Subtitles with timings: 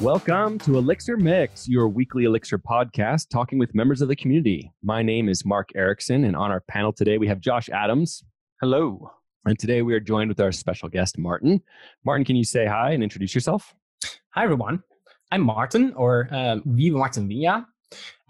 [0.00, 4.72] Welcome to Elixir Mix, your weekly Elixir podcast, talking with members of the community.
[4.82, 8.24] My name is Mark Ericksen, and on our panel today we have Josh Adams.
[8.62, 9.10] Hello.
[9.44, 11.60] And today we are joined with our special guest, Martin.
[12.02, 13.74] Martin, can you say hi and introduce yourself?
[14.30, 14.82] Hi, everyone.
[15.32, 17.66] I'm Martin, or uh, Wiebe-Marten Wijnja,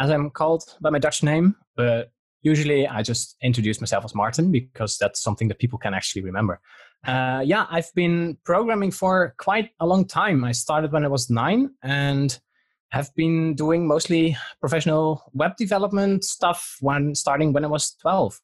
[0.01, 1.55] as I'm called by my Dutch name.
[1.77, 2.11] But
[2.43, 6.61] usually I just introduce myself as Martin because that's something that people can actually remember.
[7.07, 10.45] Uh, yeah, I've been programming for quite a long time.
[10.45, 12.39] I started when I was nine and
[12.91, 18.41] have been doing mostly professional web development stuff when starting when I was 12.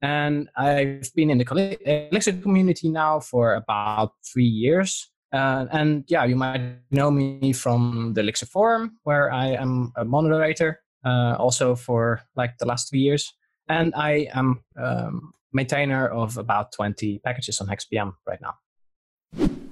[0.00, 5.10] And I've been in the Elixir community now for about three years.
[5.32, 10.04] Uh, and yeah, you might know me from the Elixir forum, where I am a
[10.04, 13.34] moderator, uh, also for like the last two years.
[13.68, 18.54] And I am um, maintainer of about 20 packages on HexPM right now.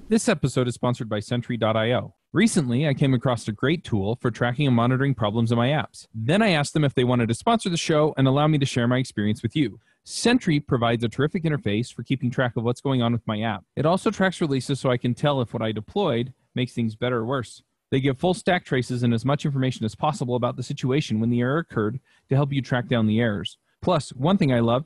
[0.09, 2.15] This episode is sponsored by Sentry.io.
[2.33, 6.07] Recently, I came across a great tool for tracking and monitoring problems in my apps.
[6.13, 8.65] Then I asked them if they wanted to sponsor the show and allow me to
[8.65, 9.79] share my experience with you.
[10.05, 13.65] Sentry provides a terrific interface for keeping track of what's going on with my app.
[13.75, 17.17] It also tracks releases so I can tell if what I deployed makes things better
[17.17, 17.61] or worse.
[17.91, 21.29] They give full stack traces and as much information as possible about the situation when
[21.29, 23.57] the error occurred to help you track down the errors.
[23.81, 24.85] Plus, one thing I love,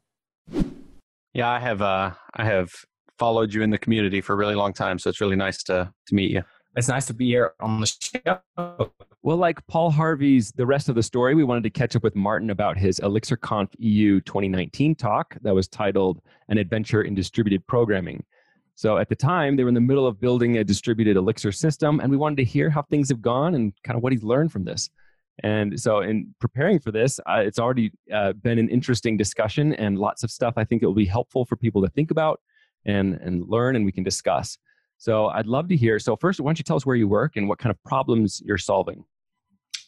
[1.33, 2.71] Yeah, I have uh, I have
[3.17, 5.91] followed you in the community for a really long time, so it's really nice to
[6.07, 6.43] to meet you.
[6.75, 8.91] It's nice to be here on the show.
[9.23, 12.15] Well, like Paul Harvey's The Rest of the Story, we wanted to catch up with
[12.15, 18.23] Martin about his ElixirConf EU 2019 talk that was titled An Adventure in Distributed Programming.
[18.73, 21.99] So at the time, they were in the middle of building a distributed Elixir system,
[21.99, 24.51] and we wanted to hear how things have gone and kind of what he's learned
[24.51, 24.89] from this.
[25.43, 29.97] And so, in preparing for this, uh, it's already uh, been an interesting discussion and
[29.97, 32.39] lots of stuff I think it will be helpful for people to think about
[32.85, 34.57] and, and learn, and we can discuss.
[34.97, 35.99] So, I'd love to hear.
[35.99, 38.41] So, first, why don't you tell us where you work and what kind of problems
[38.45, 39.03] you're solving?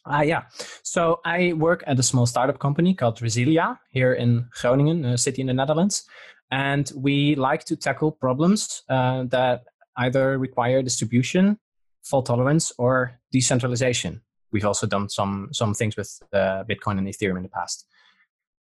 [0.06, 0.44] Uh, yeah.
[0.84, 5.42] So, I work at a small startup company called Resilia here in Groningen, a city
[5.42, 6.04] in the Netherlands.
[6.52, 9.64] And we like to tackle problems uh, that
[9.98, 11.58] either require distribution,
[12.04, 14.22] fault tolerance, or decentralization.
[14.53, 17.88] We've also done some some things with uh, Bitcoin and Ethereum in the past.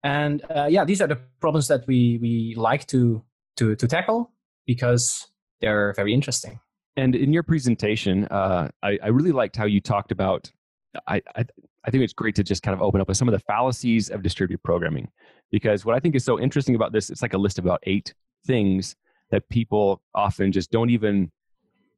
[0.03, 3.23] And uh, yeah, these are the problems that we we like to
[3.55, 4.31] to to tackle
[4.65, 5.27] because
[5.61, 6.59] they're very interesting.
[6.97, 10.51] And in your presentation, uh, I, I, really liked how you talked about.
[11.07, 11.45] I, I,
[11.85, 14.09] I think it's great to just kind of open up with some of the fallacies
[14.09, 15.07] of distributed programming,
[15.51, 17.81] because what I think is so interesting about this, it's like a list of about
[17.83, 18.15] eight
[18.47, 18.95] things
[19.29, 21.31] that people often just don't even.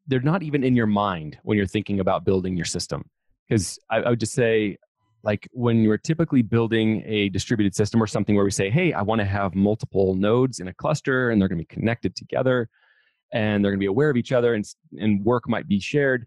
[0.07, 3.09] They're not even in your mind when you're thinking about building your system
[3.49, 4.77] because I, I would just say
[5.23, 9.01] like when you're typically building a distributed system or something where we say hey i
[9.01, 12.69] want to have multiple nodes in a cluster and they're going to be connected together
[13.33, 14.65] and they're going to be aware of each other and,
[14.97, 16.25] and work might be shared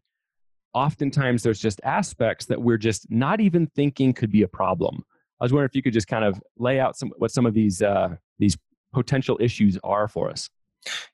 [0.74, 5.04] oftentimes there's just aspects that we're just not even thinking could be a problem.
[5.40, 7.54] I was wondering if you could just kind of lay out some what some of
[7.54, 8.56] these uh, these
[8.92, 10.48] potential issues are for us.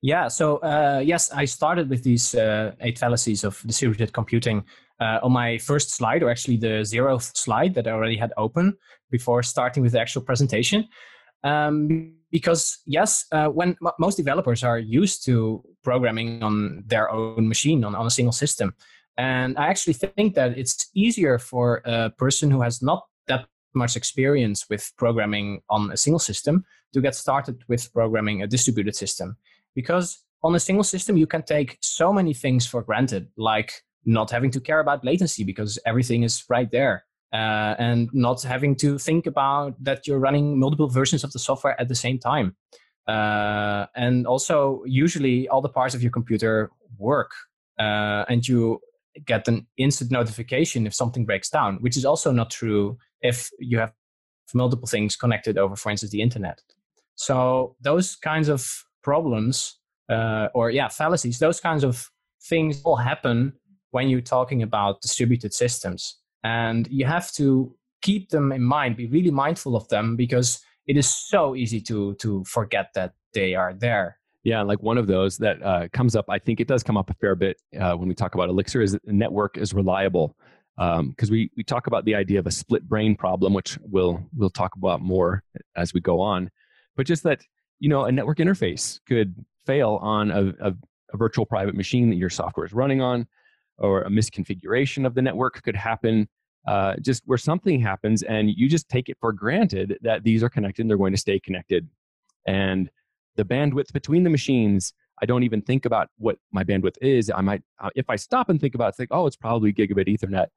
[0.01, 4.65] Yeah so uh, yes i started with these uh, eight fallacies of distributed computing
[5.01, 8.77] uh, on my first slide, or actually the zeroth slide that I already had open
[9.11, 10.89] before starting with the actual presentation.
[11.45, 17.49] Um, because yes, uh, when m- most developers are used to programming on their own
[17.49, 18.75] machine on, on a single system,
[19.17, 23.97] and I actually think that it's easier for a person who has not that much
[23.97, 29.37] experience with programming on a single system to get started with programming a distributed system.
[29.75, 33.73] Because on a single system, you can take so many things for granted, like
[34.05, 37.05] not having to care about latency because everything is right there.
[37.31, 41.79] Uh, and not having to think about that you're running multiple versions of the software
[41.79, 42.57] at the same time.
[43.07, 47.33] Uh, and also, usually, all the parts of your computer work,
[47.79, 48.81] uh, and you
[49.27, 53.79] get an instant notification if something breaks down, which is also not true if you
[53.79, 53.93] have
[54.55, 56.61] multiple things connected over, for instance, the internet.
[57.15, 59.79] So, those kinds of problems,
[60.09, 62.11] uh, or yeah, fallacies, those kinds of
[62.43, 63.53] things all happen
[63.91, 66.19] when you're talking about distributed systems.
[66.45, 70.97] And you have to keep them in mind, be really mindful of them because it
[70.97, 74.19] is so easy to to forget that they are there.
[74.45, 77.11] Yeah, like one of those that uh, comes up, I think it does come up
[77.11, 80.37] a fair bit uh, when we talk about Elixir, is that the network is reliable.
[80.77, 84.25] Because um, we, we talk about the idea of a split brain problem, which we'll,
[84.33, 85.43] we'll talk about more
[85.77, 86.53] as we go on.
[86.97, 87.43] But just that,
[87.81, 89.35] you know, a network interface could
[89.67, 90.75] fail on a, a,
[91.13, 93.27] a virtual private machine that your software is running on,
[93.79, 96.29] or a misconfiguration of the network could happen.
[96.67, 100.51] Uh, just where something happens and you just take it for granted that these are
[100.51, 101.89] connected and they're going to stay connected.
[102.47, 102.91] And
[103.37, 104.93] the bandwidth between the machines,
[105.23, 107.31] I don't even think about what my bandwidth is.
[107.35, 110.09] I might, uh, if I stop and think about it, think, oh, it's probably gigabit
[110.09, 110.49] Ethernet.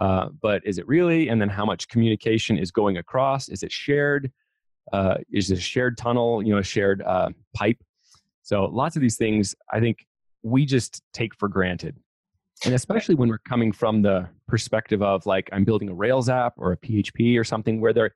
[0.00, 1.28] Uh, but is it really?
[1.28, 3.48] And then how much communication is going across?
[3.48, 4.32] Is it shared?
[4.92, 6.42] Uh, is it a shared tunnel?
[6.42, 7.78] You know, a shared uh, pipe?
[8.42, 10.04] So lots of these things, I think
[10.42, 11.96] we just take for granted.
[12.64, 16.54] And especially when we're coming from the perspective of like I'm building a Rails app
[16.56, 18.14] or a PHP or something where they're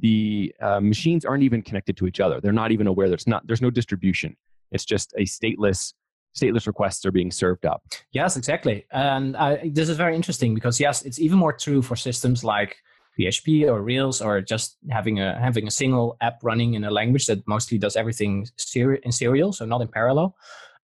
[0.00, 2.40] the uh, machines aren't even connected to each other.
[2.40, 3.08] They're not even aware.
[3.08, 3.46] There's not.
[3.46, 4.36] There's no distribution.
[4.70, 5.92] It's just a stateless
[6.36, 7.82] stateless requests are being served up.
[8.12, 8.84] Yes, exactly.
[8.92, 12.76] And uh, this is very interesting because yes, it's even more true for systems like
[13.18, 17.26] PHP or Rails or just having a having a single app running in a language
[17.26, 20.36] that mostly does everything seri- in serial, so not in parallel.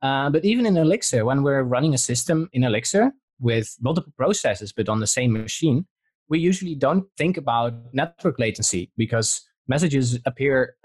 [0.05, 3.11] Uh, but even in Elixir, when we're running a system in Elixir
[3.41, 5.87] with multiple processes but on the same machine,
[6.29, 10.77] we usually don't think about network latency because messages appear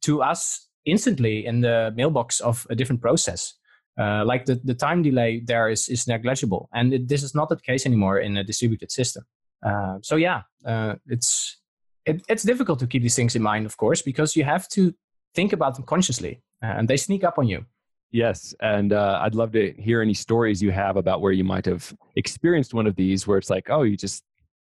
[0.00, 3.54] to us instantly in the mailbox of a different process.
[4.00, 6.70] Uh, like the, the time delay there is, is negligible.
[6.72, 9.24] And it, this is not the case anymore in a distributed system.
[9.62, 11.60] Uh, so yeah, uh, it's
[12.06, 14.94] it, it's difficult to keep these things in mind, of course, because you have to
[15.34, 17.64] think about them consciously, uh, and they sneak up on you.
[18.12, 21.64] Yes, and uh, I'd love to hear any stories you have about where you might
[21.64, 24.22] have experienced one of these, where it's like, oh, you just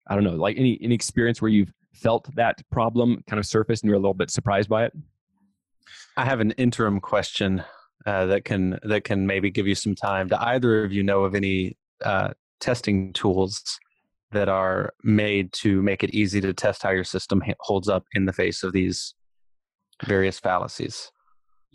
[0.09, 3.81] I don't know, like any any experience where you've felt that problem kind of surface
[3.81, 4.93] and you're a little bit surprised by it?
[6.17, 7.63] I have an interim question
[8.05, 10.27] uh, that can that can maybe give you some time.
[10.29, 13.79] Do either of you know of any uh, testing tools
[14.33, 18.25] that are made to make it easy to test how your system holds up in
[18.25, 19.15] the face of these
[20.05, 21.13] various fallacies?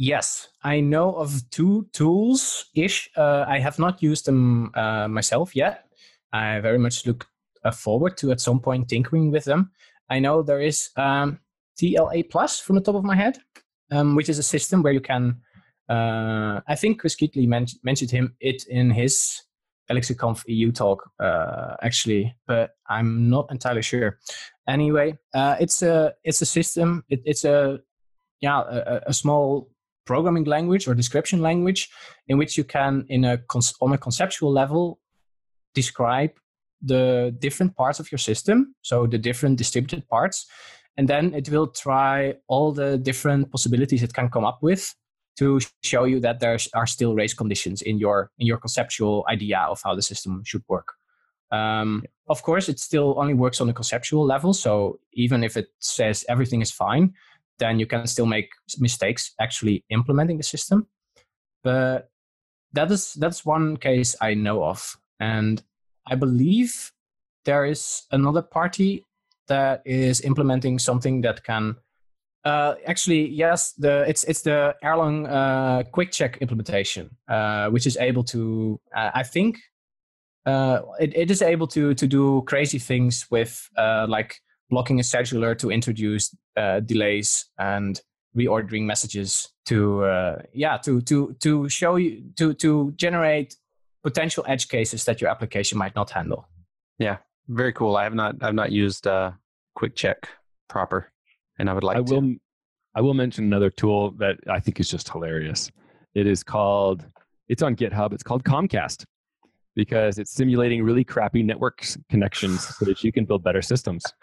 [0.03, 3.07] Yes, I know of two tools ish.
[3.15, 5.85] Uh, I have not used them uh, myself yet.
[6.33, 7.27] I very much look
[7.63, 9.69] uh, forward to at some point tinkering with them.
[10.09, 11.37] I know there is um,
[11.79, 13.37] TLA Plus from the top of my head,
[13.91, 15.39] um, which is a system where you can.
[15.87, 19.43] Uh, I think Chris Keathley men- mentioned him it in his
[19.91, 24.17] ElixirConf EU talk uh, actually, but I'm not entirely sure.
[24.67, 27.03] Anyway, uh, it's a it's a system.
[27.07, 27.81] It, it's a
[28.41, 29.70] yeah a, a, small
[30.05, 31.89] programming language or description language
[32.27, 33.39] in which you can in a
[33.81, 34.99] on a conceptual level
[35.73, 36.31] describe
[36.81, 40.47] the different parts of your system, so the different distributed parts,
[40.97, 44.93] and then it will try all the different possibilities it can come up with
[45.37, 49.59] to show you that there are still race conditions in your in your conceptual idea
[49.59, 50.93] of how the system should work.
[51.51, 54.53] Um, of course, it still only works on a conceptual level.
[54.53, 57.13] So even if it says everything is fine,
[57.61, 58.49] then you can still make
[58.79, 60.87] mistakes actually implementing the system.
[61.63, 62.09] But
[62.73, 65.63] that is that's one case I know of, and
[66.07, 66.91] I believe
[67.45, 69.05] there is another party
[69.47, 71.75] that is implementing something that can
[72.45, 77.97] uh, actually yes the it's it's the Erlang uh, quick check implementation uh, which is
[77.97, 79.59] able to uh, I think
[80.45, 84.41] uh, it, it is able to to do crazy things with uh, like
[84.71, 86.35] blocking a scheduler to introduce
[86.85, 88.01] delays and
[88.35, 93.55] reordering messages to yeah to to to show you to to generate
[94.03, 96.47] potential edge cases that your application might not handle.
[96.97, 97.95] Yeah, very cool.
[97.95, 99.31] I have not I've not used uh,
[99.75, 100.27] Quick Check
[100.67, 101.11] proper,
[101.59, 102.15] and I would like I to.
[102.15, 102.35] Will,
[102.95, 105.71] I will mention another tool that I think is just hilarious.
[106.13, 107.05] It is called.
[107.47, 108.13] It's on GitHub.
[108.13, 109.05] It's called Comcast
[109.75, 114.03] because it's simulating really crappy network connections so that you can build better systems.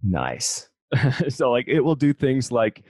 [0.00, 0.68] Nice.
[1.28, 2.84] so like it will do things like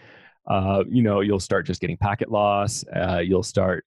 [0.46, 3.86] uh, you know you'll start just getting packet loss uh, you'll start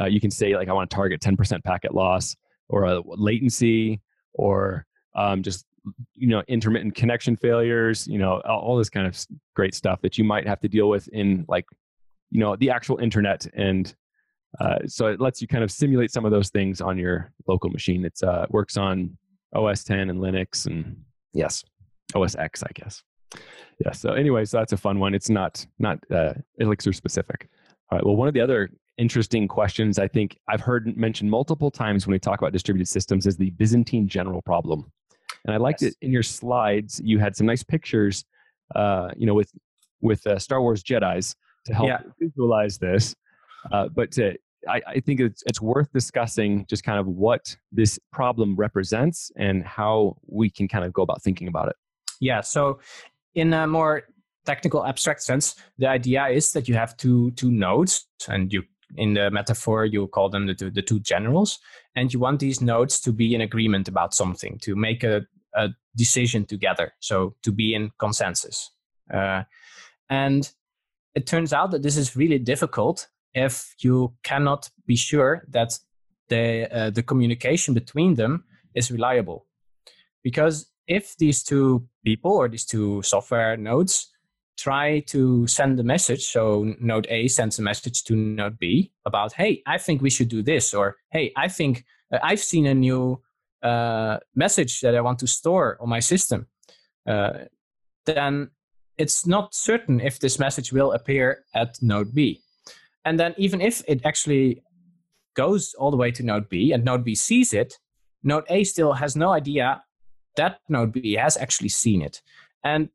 [0.00, 2.34] uh, you can say like I want to target 10% packet loss
[2.70, 4.00] or a latency
[4.32, 5.66] or um, just
[6.14, 9.22] you know intermittent connection failures you know all, all, this kind of
[9.54, 11.66] great stuff that you might have to deal with in like
[12.30, 13.94] you know the actual internet and
[14.60, 17.70] uh, so it lets you kind of simulate some of those things on your local
[17.70, 19.16] machine it's uh, works on
[19.54, 20.96] os 10 and linux and
[21.32, 21.64] yes
[22.14, 23.02] os x i guess
[23.84, 27.48] yeah so anyway so that's a fun one it's not not uh, elixir specific
[27.90, 31.70] all right well one of the other interesting questions I think I've heard mentioned multiple
[31.70, 34.90] times when we talk about distributed systems is the Byzantine general problem.
[35.44, 35.92] And I liked yes.
[35.92, 37.00] it in your slides.
[37.04, 38.24] You had some nice pictures,
[38.74, 39.52] uh, you know, with
[40.00, 41.34] with uh, Star Wars Jedi's
[41.66, 42.00] to help yeah.
[42.20, 43.14] visualize this.
[43.72, 44.36] Uh, but to,
[44.68, 49.64] I, I think it's, it's worth discussing just kind of what this problem represents and
[49.64, 51.76] how we can kind of go about thinking about it.
[52.20, 52.40] Yeah.
[52.40, 52.80] So,
[53.34, 54.04] in a more
[54.46, 58.62] technical abstract sense, the idea is that you have two two nodes, and you
[58.96, 61.58] in the metaphor you call them the two, the two generals,
[61.94, 65.68] and you want these nodes to be in agreement about something, to make a, a
[65.96, 68.70] decision together, so to be in consensus.
[69.12, 69.42] Uh,
[70.08, 70.52] and
[71.14, 75.78] it turns out that this is really difficult if you cannot be sure that
[76.28, 79.46] the uh, the communication between them is reliable,
[80.24, 84.12] because if these two people or these two software nodes
[84.56, 86.24] try to send a message.
[86.24, 90.28] So node A sends a message to node B about, hey, I think we should
[90.28, 93.20] do this, or hey, I think uh, I've seen a new
[93.62, 96.46] uh, message that I want to store on my system.
[97.06, 97.44] Uh,
[98.06, 98.50] then
[98.96, 102.40] it's not certain if this message will appear at node B.
[103.06, 104.62] And then even if it actually
[105.34, 107.78] goes all the way to node B and node B sees it,
[108.24, 109.82] node A still has no idea
[110.34, 112.20] that node B has actually seen it.
[112.64, 112.88] And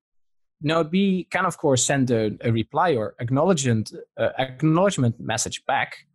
[0.62, 6.06] node B can, of course, send a, a reply or acknowledgement, uh, acknowledgement message back.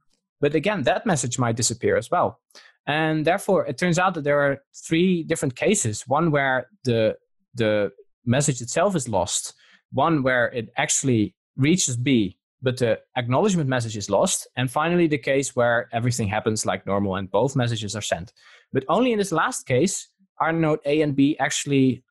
[0.43, 2.41] But again, that message might disappear as well.
[2.87, 7.17] And therefore, it turns out that there are three different cases one where the,
[7.55, 7.93] the
[8.27, 9.55] message itself is lost,
[9.91, 15.19] one where it actually reaches B, but the acknowledgement message is lost, and finally, the
[15.19, 18.33] case where everything happens like normal and both messages are sent.
[18.73, 20.09] But only in this last case
[20.41, 22.03] are node A and B actually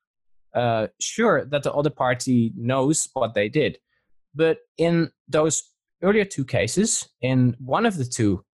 [0.54, 3.78] uh, sure that the other party knows what they did.
[4.34, 5.64] But in those
[6.02, 8.46] earlier two cases, in one of the two,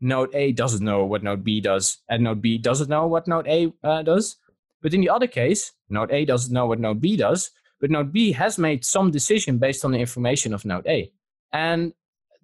[0.00, 3.46] node A doesn't know what node B does, and node B doesn't know what node
[3.48, 4.36] A uh, does.
[4.82, 8.12] But in the other case, node A doesn't know what node B does, but node
[8.12, 11.10] B has made some decision based on the information of node A.
[11.52, 11.92] And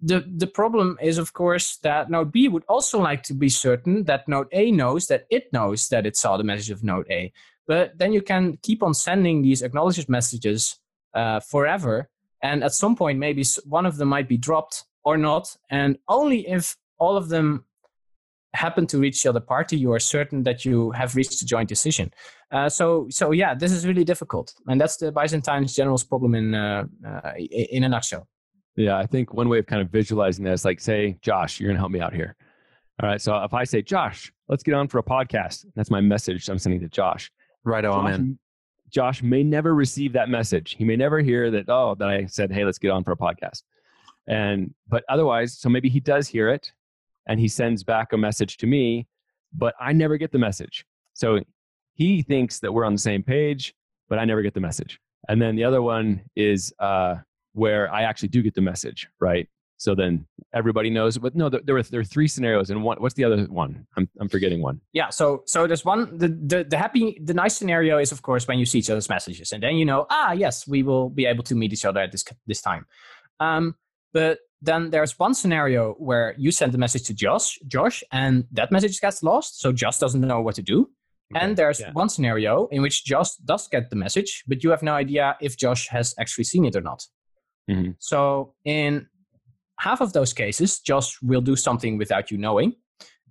[0.01, 4.03] the, the problem is, of course, that node B would also like to be certain
[4.05, 7.31] that node A knows that it knows that it saw the message of node A.
[7.67, 10.79] But then you can keep on sending these acknowledgement messages
[11.13, 12.09] uh, forever.
[12.41, 15.55] And at some point, maybe one of them might be dropped or not.
[15.69, 17.65] And only if all of them
[18.55, 21.69] happen to reach the other party, you are certain that you have reached a joint
[21.69, 22.13] decision.
[22.51, 26.55] Uh, so, so yeah, this is really difficult, and that's the Byzantine general's problem in
[26.55, 28.27] uh, uh, in a nutshell.
[28.75, 31.75] Yeah, I think one way of kind of visualizing this, like, say, Josh, you're going
[31.75, 32.35] to help me out here.
[33.01, 36.01] All right, so if I say, Josh, let's get on for a podcast, that's my
[36.01, 37.31] message I'm sending to Josh.
[37.63, 38.39] Right on, man.
[38.89, 40.75] Josh may never receive that message.
[40.77, 43.17] He may never hear that, oh, that I said, hey, let's get on for a
[43.17, 43.63] podcast.
[44.27, 46.71] And, but otherwise, so maybe he does hear it
[47.27, 49.07] and he sends back a message to me,
[49.53, 50.85] but I never get the message.
[51.13, 51.39] So
[51.93, 53.73] he thinks that we're on the same page,
[54.09, 54.99] but I never get the message.
[55.27, 57.15] And then the other one is uh,
[57.55, 59.47] where I actually do get the message, right?
[59.77, 61.17] So then everybody knows.
[61.17, 62.97] But no, there were there are three scenarios, and one.
[63.01, 63.85] What's the other one?
[63.97, 64.79] I'm I'm forgetting one.
[64.93, 65.09] Yeah.
[65.09, 66.17] So so there's one.
[66.17, 69.09] The the the happy the nice scenario is of course when you see each other's
[69.09, 71.99] messages, and then you know ah yes we will be able to meet each other
[71.99, 72.85] at this this time.
[73.39, 73.75] Um,
[74.13, 78.71] but then there's one scenario where you send a message to Josh, Josh, and that
[78.71, 80.89] message gets lost, so Josh doesn't know what to do.
[81.33, 81.91] Okay, and there's yeah.
[81.91, 85.57] one scenario in which Josh does get the message, but you have no idea if
[85.57, 87.05] Josh has actually seen it or not.
[87.69, 87.91] Mm-hmm.
[87.99, 89.07] So in
[89.79, 92.73] half of those cases, Josh will do something without you knowing.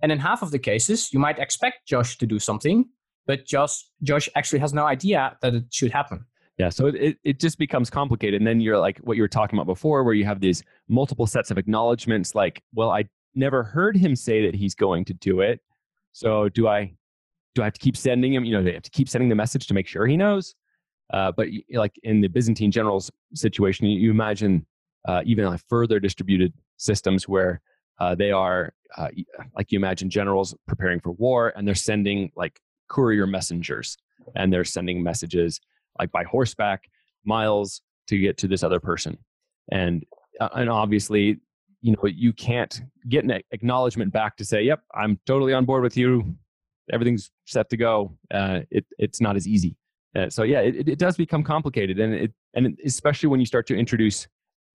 [0.03, 2.87] And in half of the cases, you might expect Josh to do something,
[3.27, 6.27] but Josh, Josh actually has no idea that it should happen.
[6.59, 8.41] Yeah, so it, it just becomes complicated.
[8.41, 11.27] And then you're like what you were talking about before, where you have these multiple
[11.27, 15.41] sets of acknowledgments like, well, I never heard him say that he's going to do
[15.41, 15.61] it.
[16.13, 16.95] So do I
[17.55, 19.29] do I have to keep sending him, you know, do I have to keep sending
[19.29, 20.55] the message to make sure he knows?
[21.15, 24.67] Uh, but like in the Byzantine generals situation, you imagine
[25.07, 27.61] uh, even like further distributed systems where
[28.01, 29.09] uh, they are uh,
[29.55, 32.59] like you imagine generals preparing for war and they're sending like
[32.91, 33.97] courier messengers
[34.35, 35.61] and they're sending messages
[36.01, 36.91] like by horseback
[37.25, 39.17] miles to get to this other person.
[39.71, 40.05] And
[40.41, 41.39] uh, and obviously
[41.81, 45.85] you know you can't get an acknowledgement back to say yep i'm totally on board
[45.85, 46.35] with you.
[46.93, 48.19] Everything's set to go.
[48.31, 49.77] It, it's not as easy
[50.17, 53.67] uh, so yeah it, it does become complicated and it and especially when you start
[53.67, 54.27] to introduce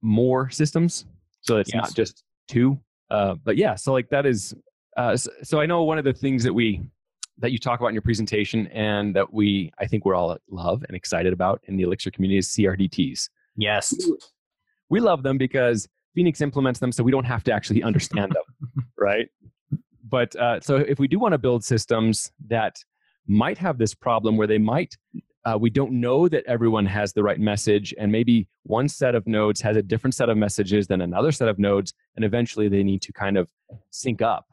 [0.02, 1.06] more systems
[1.42, 1.84] so it's yes.
[1.84, 2.78] not just two.
[3.10, 4.54] Uh, but yeah so like that is
[4.98, 6.82] uh, so, so, i know one of the things that we
[7.38, 10.84] that you talk about in your presentation and that we i think we're all love
[10.88, 13.96] and excited about in the elixir community is crdts yes.
[14.92, 18.84] We love them because phoenix implements them so we don't have to actually understand them
[19.00, 19.28] right?
[20.08, 22.84] But uh, so if we do want to build systems that
[23.28, 24.96] might have this problem where they might
[25.46, 29.26] uh, we don't know that everyone has the right message, and maybe one set of
[29.26, 32.84] nodes has a different set of messages than another set of nodes, and eventually they
[32.84, 33.48] need to kind of
[33.90, 34.46] sync up.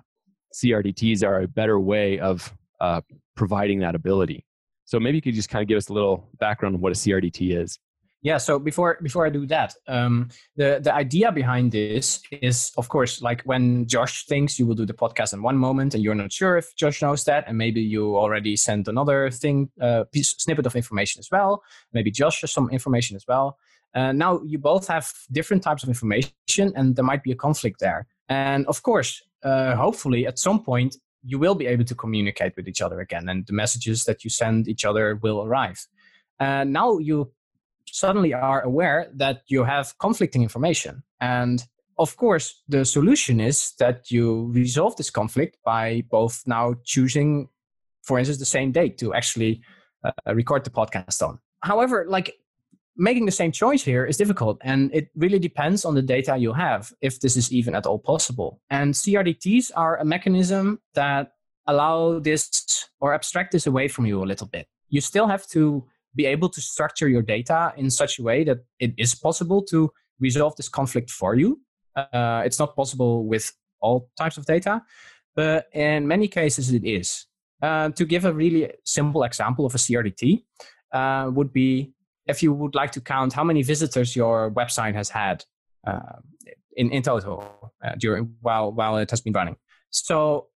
[0.55, 3.01] CRDTs are a better way of uh,
[3.35, 4.45] providing that ability.
[4.85, 6.95] So maybe you could just kind of give us a little background on what a
[6.95, 7.79] CRDT is.
[8.23, 8.39] Yeah.
[8.39, 13.23] So before before I do that, um, the the idea behind this is, of course,
[13.23, 16.33] like when Josh thinks you will do the podcast in one moment, and you're not
[16.33, 20.67] sure if Josh knows that, and maybe you already sent another thing, uh, piece snippet
[20.67, 21.63] of information as well.
[21.93, 23.59] Maybe Josh has some information as well.
[23.95, 27.81] Uh, now you both have different types of information, and there might be a conflict
[27.81, 28.07] there.
[28.29, 32.67] And of course, uh, hopefully, at some point, you will be able to communicate with
[32.67, 35.87] each other again, and the messages that you send each other will arrive.
[36.41, 37.33] And now you
[37.97, 41.03] suddenly are aware that you have conflicting information.
[41.21, 41.65] And
[41.99, 47.49] of course, the solution is that you resolve this conflict by both now choosing,
[48.03, 49.63] for instance, the same date to actually
[50.05, 51.39] uh, record the podcast on.
[51.63, 52.35] However, like
[52.99, 56.53] making the same choice here is difficult and it really depends on the data you
[56.53, 58.61] have if this is even at all possible.
[58.69, 61.33] And CRDTs are a mechanism that
[61.67, 64.67] allow this or abstract this away from you a little bit.
[64.91, 65.87] You still have to
[66.17, 69.91] be able to structure your data in such a way that it is possible to
[70.19, 71.61] resolve this conflict for you.
[71.95, 74.83] Uh, it's not possible with all types of data,
[75.35, 77.27] but in many cases it is.
[77.63, 80.45] Uh, to give a really simple example of a CRDT,
[80.93, 81.93] uh, would be
[82.27, 85.45] if you would like to count how many visitors your website has had
[85.87, 86.19] uh,
[86.77, 89.57] in, in total uh, during while while it has been running.
[89.91, 90.49] So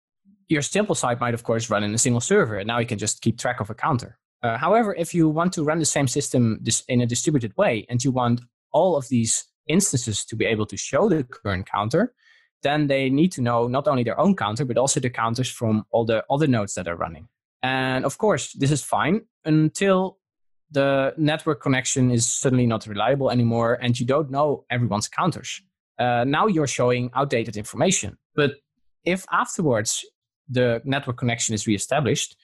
[0.49, 2.99] your simple site might of course run in a single server, and now you can
[2.99, 4.19] just keep track of a counter.
[4.43, 8.05] Uh, however, if you want to run the same system in a distributed way and
[8.05, 8.41] you want
[8.73, 12.15] all of these instances to be able to show the current counter,
[12.63, 15.85] then they need to know not only their own counter, but also the counters from
[15.91, 17.29] all the other nodes that are running.
[17.63, 20.19] And of course, this is fine until
[20.71, 25.63] the network connection is suddenly not reliable anymore and you don't know everyone's counters.
[25.99, 28.19] Uh, now you're showing outdated information.
[28.35, 28.53] But
[29.05, 30.05] if afterwards
[30.49, 32.37] the network connection is reestablished,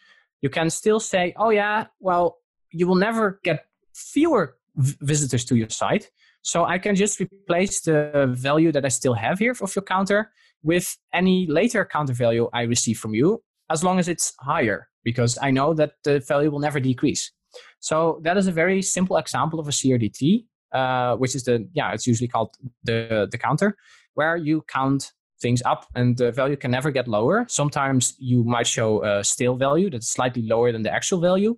[0.44, 2.36] you can still say, oh, yeah, well,
[2.70, 6.10] you will never get fewer v- visitors to your site.
[6.42, 10.32] So I can just replace the value that I still have here of your counter
[10.62, 15.38] with any later counter value I receive from you, as long as it's higher, because
[15.40, 17.32] I know that the value will never decrease.
[17.80, 21.94] So that is a very simple example of a CRDT, uh, which is the yeah,
[21.94, 22.50] it's usually called
[22.82, 23.78] the the counter,
[24.12, 25.12] where you count
[25.44, 27.44] things up and the value can never get lower.
[27.48, 31.52] Sometimes you might show a stale value that's slightly lower than the actual value,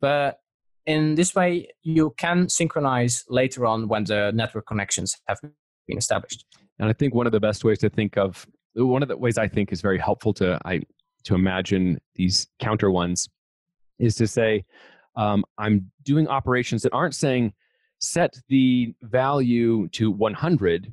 [0.00, 0.38] but
[0.86, 5.40] in this way you can synchronize later on when the network connections have
[5.88, 6.44] been established.
[6.78, 9.38] And I think one of the best ways to think of one of the ways
[9.38, 10.82] I think is very helpful to I
[11.24, 13.28] to imagine these counter ones
[13.98, 14.64] is to say
[15.16, 17.54] um, I'm doing operations that aren't saying
[17.98, 20.92] set the value to 100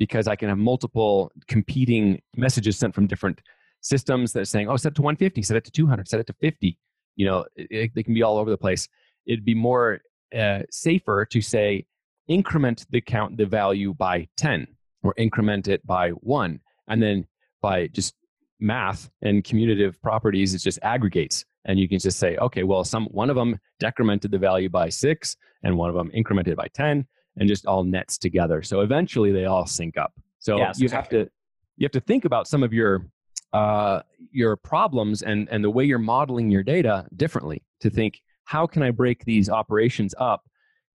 [0.00, 3.42] because I can have multiple competing messages sent from different
[3.82, 6.26] systems that are saying, oh, set it to 150, set it to 200, set it
[6.26, 6.78] to 50.
[7.16, 8.88] You know, they can be all over the place.
[9.26, 10.00] It'd be more
[10.36, 11.84] uh, safer to say,
[12.28, 14.66] increment the count, the value by 10
[15.02, 16.60] or increment it by one.
[16.88, 17.26] And then
[17.60, 18.14] by just
[18.58, 21.44] math and commutative properties, it just aggregates.
[21.66, 24.88] And you can just say, okay, well, some one of them decremented the value by
[24.88, 27.06] six and one of them incremented by 10
[27.36, 28.62] and just all nets together.
[28.62, 30.12] So eventually they all sync up.
[30.38, 31.18] So yes, you exactly.
[31.18, 31.32] have to
[31.76, 33.06] you have to think about some of your
[33.52, 38.66] uh, your problems and and the way you're modeling your data differently to think how
[38.66, 40.42] can I break these operations up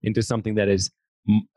[0.04, 0.92] into something that is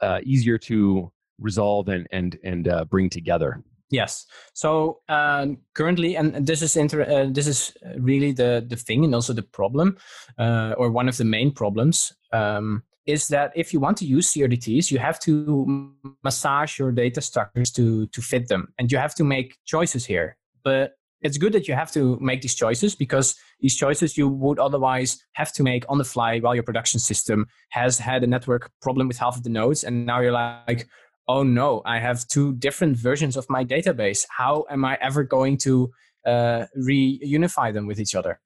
[0.01, 3.63] uh, easier to resolve and and and uh, bring together.
[3.91, 4.27] Yes.
[4.53, 9.15] So uh, currently, and this is inter- uh, this is really the the thing, and
[9.15, 9.97] also the problem,
[10.39, 12.13] uh, or one of the main problems.
[12.33, 15.91] Um, is that if you want to use CRDTs, you have to
[16.23, 18.69] massage your data structures to, to fit them.
[18.79, 20.37] And you have to make choices here.
[20.63, 20.93] But
[21.23, 25.25] it's good that you have to make these choices because these choices you would otherwise
[25.33, 29.09] have to make on the fly while your production system has had a network problem
[29.09, 29.85] with half of the nodes.
[29.85, 30.87] And now you're like,
[31.29, 34.27] oh no, I have two different versions of my database.
[34.29, 35.91] How am I ever going to
[36.27, 38.39] uh, reunify them with each other?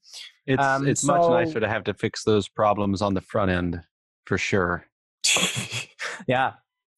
[0.46, 3.50] It's, um, it's so, much nicer to have to fix those problems on the front
[3.50, 3.82] end
[4.24, 4.86] for sure.
[6.26, 6.52] yeah,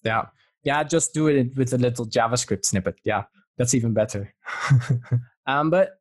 [0.04, 0.26] yeah,
[0.64, 0.82] yeah.
[0.82, 2.96] Just do it with a little JavaScript snippet.
[3.04, 3.24] Yeah,
[3.58, 4.34] that's even better.
[5.46, 6.00] um, but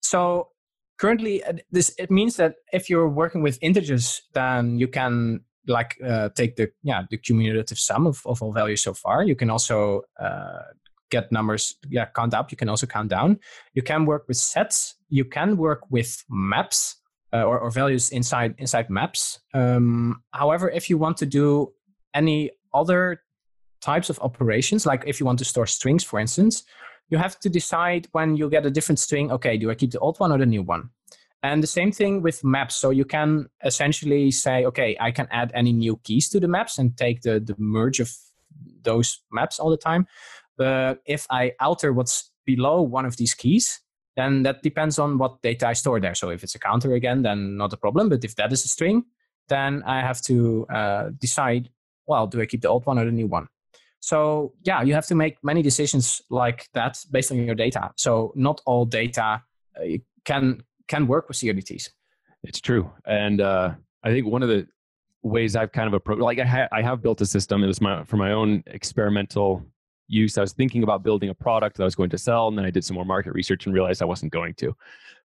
[0.00, 0.48] so
[0.98, 5.96] currently, uh, this it means that if you're working with integers, then you can like
[6.06, 9.24] uh, take the yeah the cumulative sum of, of all values so far.
[9.24, 10.62] You can also uh,
[11.10, 12.50] get numbers yeah count up.
[12.50, 13.38] You can also count down.
[13.74, 14.96] You can work with sets.
[15.08, 16.96] You can work with maps
[17.34, 19.40] uh, or, or, values inside inside maps.
[19.52, 21.72] Um, however, if you want to do
[22.14, 23.22] any other
[23.80, 26.62] types of operations, like if you want to store strings, for instance,
[27.10, 29.32] you have to decide when you get a different string.
[29.32, 30.90] Okay, do I keep the old one or the new one?
[31.42, 32.76] And the same thing with maps.
[32.76, 36.78] So you can essentially say, okay, I can add any new keys to the maps
[36.78, 38.10] and take the, the merge of
[38.82, 40.06] those maps all the time.
[40.56, 43.80] But if I alter what's below one of these keys,
[44.16, 46.14] then that depends on what data I store there.
[46.14, 48.08] So if it's a counter again, then not a problem.
[48.08, 49.04] But if that is a string,
[49.48, 51.68] then I have to uh, decide,
[52.06, 53.48] well, do I keep the old one or the new one?
[54.00, 57.90] So yeah, you have to make many decisions like that based on your data.
[57.96, 59.42] So not all data
[59.80, 61.88] uh, can can work with CRDTs.
[62.42, 63.70] It's true, and uh,
[64.02, 64.66] I think one of the
[65.22, 67.64] ways I've kind of approached, like I, ha- I have built a system.
[67.64, 69.64] It was my for my own experimental
[70.08, 70.38] use.
[70.38, 72.64] I was thinking about building a product that I was going to sell, and then
[72.64, 74.74] I did some more market research and realized I wasn't going to.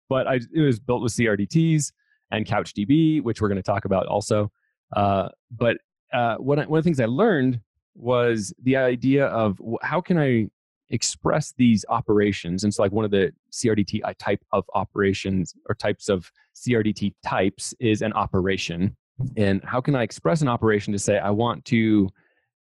[0.08, 1.92] But I, it was built with CRDTs
[2.32, 4.52] and CouchDB, which we're going to talk about also.
[4.96, 5.78] Uh, but
[6.13, 7.60] uh, one, one of the things I learned
[7.96, 10.50] was the idea of how can I
[10.89, 12.63] express these operations.
[12.63, 17.13] And so, like one of the CRDT uh, type of operations or types of CRDT
[17.24, 18.96] types is an operation.
[19.38, 22.10] And how can I express an operation to say I want to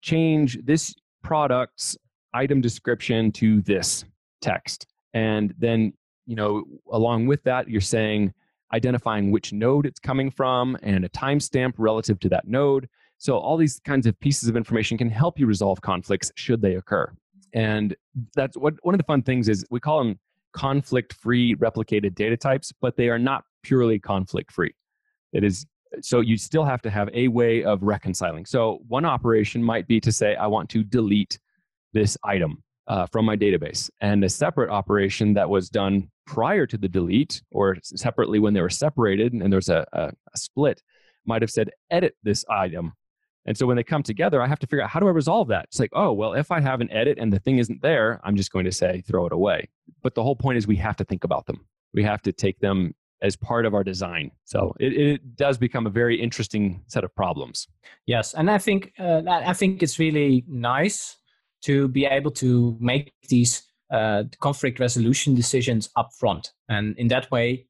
[0.02, 1.96] change this product's
[2.34, 4.04] item description to this
[4.42, 4.86] text?
[5.14, 5.92] And then,
[6.26, 8.34] you know, along with that, you're saying
[8.72, 12.88] identifying which node it's coming from and a timestamp relative to that node.
[13.18, 16.74] So all these kinds of pieces of information can help you resolve conflicts should they
[16.74, 17.12] occur.
[17.52, 17.94] And
[18.34, 20.18] that's what one of the fun things is we call them
[20.52, 24.74] conflict free replicated data types, but they are not purely conflict free.
[25.32, 25.66] It is
[26.00, 28.46] so you still have to have a way of reconciling.
[28.46, 31.38] So one operation might be to say, I want to delete
[31.94, 33.88] this item uh, from my database.
[34.02, 38.60] And a separate operation that was done prior to the delete or separately when they
[38.60, 40.82] were separated and there's a, a, a split
[41.26, 42.92] might have said, edit this item
[43.46, 45.48] and so when they come together, I have to figure out how do I resolve
[45.48, 45.66] that?
[45.66, 48.36] It's like, oh, well, if I have an edit and the thing isn't there, I'm
[48.36, 49.68] just going to say throw it away.
[50.02, 51.66] But the whole point is we have to think about them.
[51.92, 54.30] We have to take them as part of our design.
[54.44, 57.68] So it, it does become a very interesting set of problems.
[58.06, 61.16] Yes, and I think uh, I think it's really nice
[61.64, 67.30] to be able to make these uh, conflict resolution decisions up front, and in that
[67.30, 67.66] way,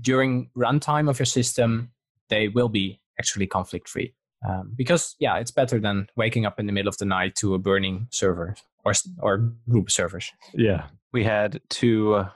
[0.00, 1.90] during runtime of your system,
[2.28, 4.12] they will be actually conflict free
[4.46, 7.54] um, because yeah it's better than waking up in the middle of the night to
[7.54, 10.30] a burning server or or group servers.
[10.54, 10.86] Yeah.
[11.12, 12.28] We had two uh,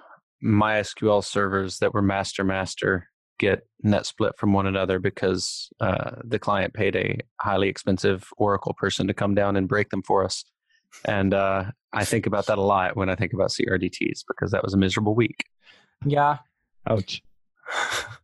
[0.43, 3.09] mysql servers that were master master
[3.39, 8.75] get net split from one another because uh, the client paid a highly expensive oracle
[8.75, 10.45] person to come down and break them for us
[11.05, 14.63] and uh, i think about that a lot when i think about crdts because that
[14.63, 15.45] was a miserable week
[16.05, 16.39] yeah
[16.89, 17.23] ouch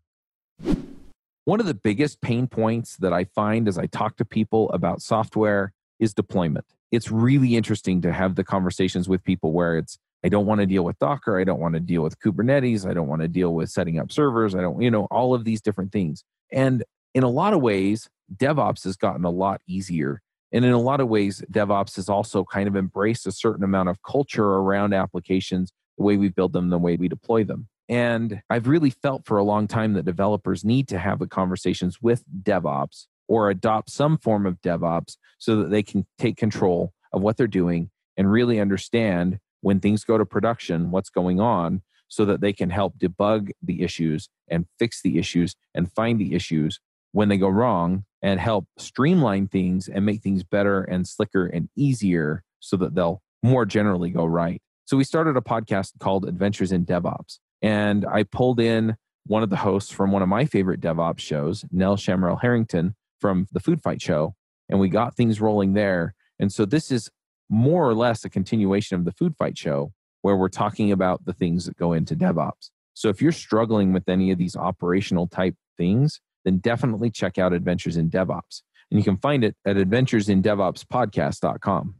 [1.46, 5.00] One of the biggest pain points that I find as I talk to people about
[5.00, 6.64] software is deployment.
[6.90, 10.66] It's really interesting to have the conversations with people where it's, I don't want to
[10.66, 11.38] deal with Docker.
[11.38, 12.84] I don't want to deal with Kubernetes.
[12.84, 14.56] I don't want to deal with setting up servers.
[14.56, 16.24] I don't, you know, all of these different things.
[16.50, 16.82] And
[17.14, 20.22] in a lot of ways, DevOps has gotten a lot easier.
[20.56, 23.90] And in a lot of ways, DevOps has also kind of embraced a certain amount
[23.90, 27.68] of culture around applications, the way we build them, the way we deploy them.
[27.90, 32.00] And I've really felt for a long time that developers need to have the conversations
[32.00, 37.20] with DevOps or adopt some form of DevOps so that they can take control of
[37.20, 42.24] what they're doing and really understand when things go to production what's going on so
[42.24, 46.80] that they can help debug the issues and fix the issues and find the issues
[47.12, 51.68] when they go wrong and help streamline things and make things better and slicker and
[51.76, 54.60] easier so that they'll more generally go right.
[54.84, 57.38] So we started a podcast called Adventures in DevOps.
[57.62, 61.64] And I pulled in one of the hosts from one of my favorite DevOps shows,
[61.72, 64.34] Nell Shamrell Harrington from the Food Fight Show,
[64.68, 66.14] and we got things rolling there.
[66.38, 67.10] And so this is
[67.48, 69.92] more or less a continuation of the Food Fight Show,
[70.22, 72.70] where we're talking about the things that go into DevOps.
[72.94, 77.52] So if you're struggling with any of these operational type things, then definitely check out
[77.52, 78.62] Adventures in DevOps.
[78.90, 81.94] And you can find it at adventuresindevopspodcast.com.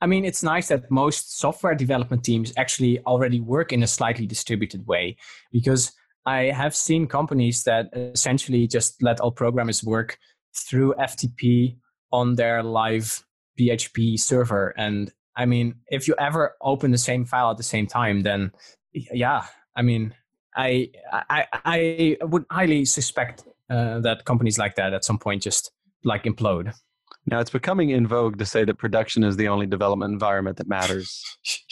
[0.00, 4.24] I mean, it's nice that most software development teams actually already work in a slightly
[4.26, 5.18] distributed way
[5.52, 5.92] because
[6.24, 10.16] I have seen companies that essentially just let all programmers work
[10.54, 11.76] through FTP
[12.12, 13.26] on their live
[13.58, 14.72] PHP server.
[14.76, 18.52] And I mean, if you ever open the same file at the same time, then
[18.92, 20.14] yeah, I mean,
[20.58, 25.70] I I, I would highly suspect uh, that companies like that at some point just
[26.04, 26.74] like implode.
[27.26, 30.68] Now it's becoming in vogue to say that production is the only development environment that
[30.68, 31.22] matters.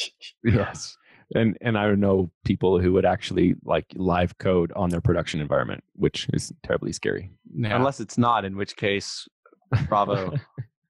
[0.44, 0.96] yes.
[1.34, 5.82] and and I know people who would actually like live code on their production environment,
[5.94, 7.30] which is terribly scary.
[7.54, 7.76] Yeah.
[7.76, 9.26] Unless it's not, in which case,
[9.88, 10.34] bravo.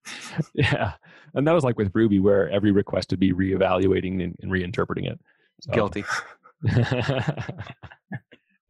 [0.54, 0.92] yeah,
[1.34, 5.10] and that was like with Ruby, where every request would be reevaluating and, and reinterpreting
[5.10, 5.18] it.
[5.62, 6.04] So- Guilty.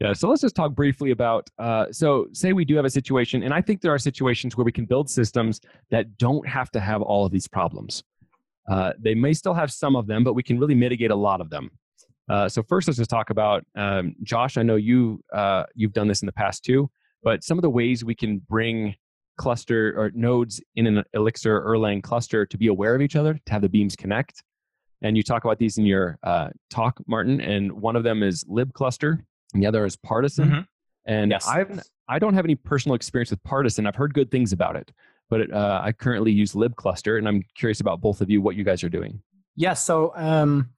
[0.00, 1.48] yeah, so let's just talk briefly about.
[1.58, 4.64] Uh, so, say we do have a situation, and I think there are situations where
[4.64, 8.02] we can build systems that don't have to have all of these problems.
[8.70, 11.40] Uh, they may still have some of them, but we can really mitigate a lot
[11.40, 11.70] of them.
[12.28, 14.56] Uh, so, first, let's just talk about um, Josh.
[14.56, 16.90] I know you uh, you've done this in the past too,
[17.22, 18.94] but some of the ways we can bring
[19.36, 23.52] cluster or nodes in an Elixir Erlang cluster to be aware of each other, to
[23.52, 24.42] have the beams connect.
[25.02, 27.40] And you talk about these in your uh, talk, Martin.
[27.40, 29.18] And one of them is libcluster,
[29.52, 30.48] and the other is partisan.
[30.50, 30.66] Mhm.
[31.06, 31.46] And Yes.
[31.46, 33.86] I've I don't have any personal experience with partisan.
[33.86, 34.92] I've heard good things about it,
[35.28, 38.62] but uh, I currently use libcluster, and I'm curious about both of you what you
[38.64, 39.20] guys are doing.
[39.56, 40.70] Yeah, so um,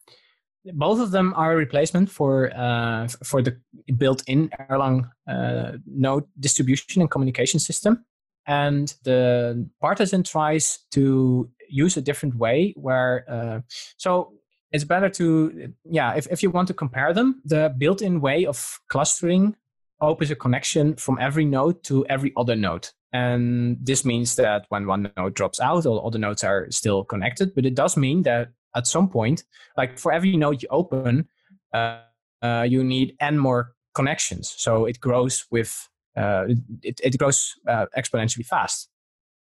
[0.65, 3.61] both of them are a replacement for uh, for the
[3.97, 8.05] built-in Erlang uh, node distribution and communication system.
[8.47, 13.61] And the partisan tries to use a different way where uh,
[13.97, 14.33] so
[14.73, 18.81] it's better to yeah if, if you want to compare them the built-in way of
[18.89, 19.57] clustering
[20.01, 22.89] opens a connection from every node to every other node.
[23.13, 27.55] And this means that when one node drops out all other nodes are still connected
[27.55, 29.45] but it does mean that at some point
[29.77, 31.29] like for every node you open
[31.73, 32.01] uh,
[32.43, 34.55] uh, you need n more connections.
[34.57, 36.47] So it grows with uh,
[36.83, 38.91] it, it grows uh, exponentially fast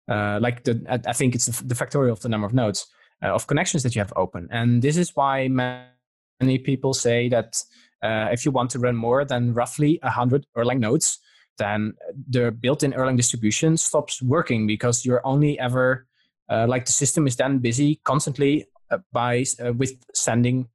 [0.10, 2.88] uh, like the I, think it's the, the factorial of the number of nodes
[3.24, 4.48] uh, of connections that you have open.
[4.52, 7.62] And this is why many people say that
[8.02, 11.20] uh, if you want to run more than roughly 100 erlang nodes
[11.58, 11.94] then
[12.30, 16.08] the built-in erlang distribution stops working because you're only ever
[16.50, 20.68] uh, like the system is then busy constantly uh, by uh, with sending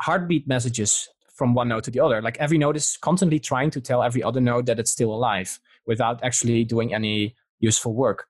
[0.00, 2.22] heartbeat messages from one node to the other.
[2.22, 5.58] Like every node is constantly trying to tell every other node that it's still alive
[5.86, 8.26] without actually doing any useful work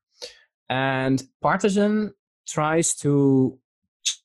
[0.69, 2.15] and partisan
[2.47, 3.59] tries to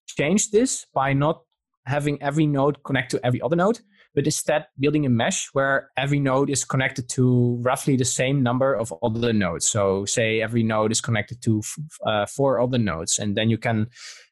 [0.06, 1.42] change this by not
[1.88, 3.80] having every node connect to every other node
[4.18, 8.74] but instead building a mesh where every node is connected to roughly the same number
[8.74, 9.68] of other nodes.
[9.68, 11.62] So say every node is connected to
[12.04, 13.90] uh, four other nodes, and then you can,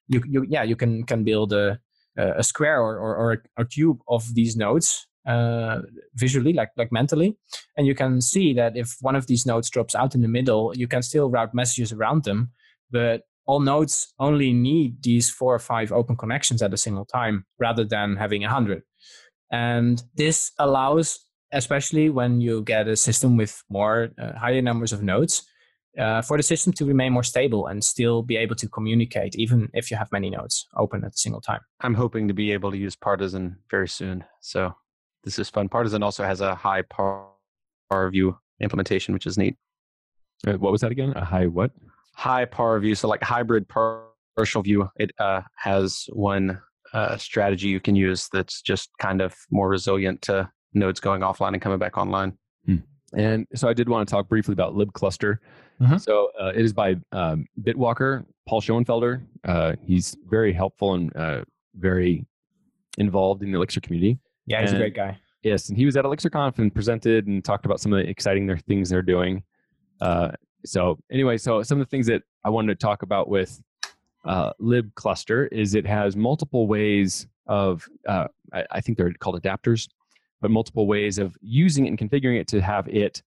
[0.08, 1.80] you, you yeah, you can can build a
[2.18, 5.82] a square or or, or a cube of these nodes uh,
[6.16, 7.38] visually, like like mentally,
[7.78, 10.74] and you can see that if one of these nodes drops out in the middle,
[10.76, 12.52] you can still route messages around them,
[12.92, 17.46] but all nodes only need these four or five open connections at a single time
[17.60, 18.84] rather than having a hundred.
[19.52, 21.20] And this allows,
[21.52, 25.46] especially when you get a system with more uh, higher numbers of nodes,
[26.00, 29.70] uh, for the system to remain more stable and still be able to communicate, even
[29.74, 31.62] if you have many nodes open at a single time.
[31.82, 34.26] I'm hoping to be able to use Partisan very soon.
[34.42, 34.74] So
[35.26, 35.68] this is fun.
[35.68, 37.28] Partisan also has a high par,
[37.90, 39.58] par view implementation, which is neat.
[40.48, 41.12] Uh, what was that again?
[41.16, 41.72] A high what?
[42.18, 44.06] HyParView, so like hybrid par-
[44.38, 44.90] partial view.
[44.98, 46.62] It uh, has one
[46.94, 51.54] uh, strategy you can use that's just kind of more resilient to nodes going offline
[51.54, 52.38] and coming back online.
[53.14, 55.38] And so I did want to talk briefly about libcluster.
[55.82, 56.00] Mhm.
[56.00, 59.26] So uh, it is by um, Bitwalker, Paul Schoenfelder.
[59.44, 61.44] Uh, he's very helpful and uh,
[61.76, 62.26] very
[62.98, 64.20] involved in the Elixir community.
[64.48, 65.18] Yeah, he's And- a great guy.
[65.44, 68.48] Yes, and he was at ElixirConf and presented and talked about some of the exciting
[68.48, 69.44] their things they're doing.
[70.02, 70.32] Uh,
[70.66, 73.62] so anyway, so some of the things that I wanted to talk about with
[74.24, 79.88] uh, libcluster is it has multiple ways of uh, I, I think they're called adapters,
[80.42, 83.22] but multiple ways of using it and configuring it to have it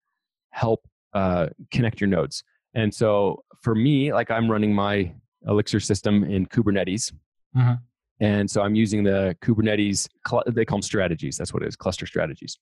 [0.51, 2.43] help uh, connect your nodes.
[2.75, 5.13] And so for me, like I'm running my
[5.47, 7.13] Elixir system in Kubernetes.
[7.57, 7.81] Mhm.
[8.21, 10.09] And so I'm using the Kubernetes,
[10.53, 11.37] they call them strategies.
[11.37, 12.59] That's what it is, cluster strategies.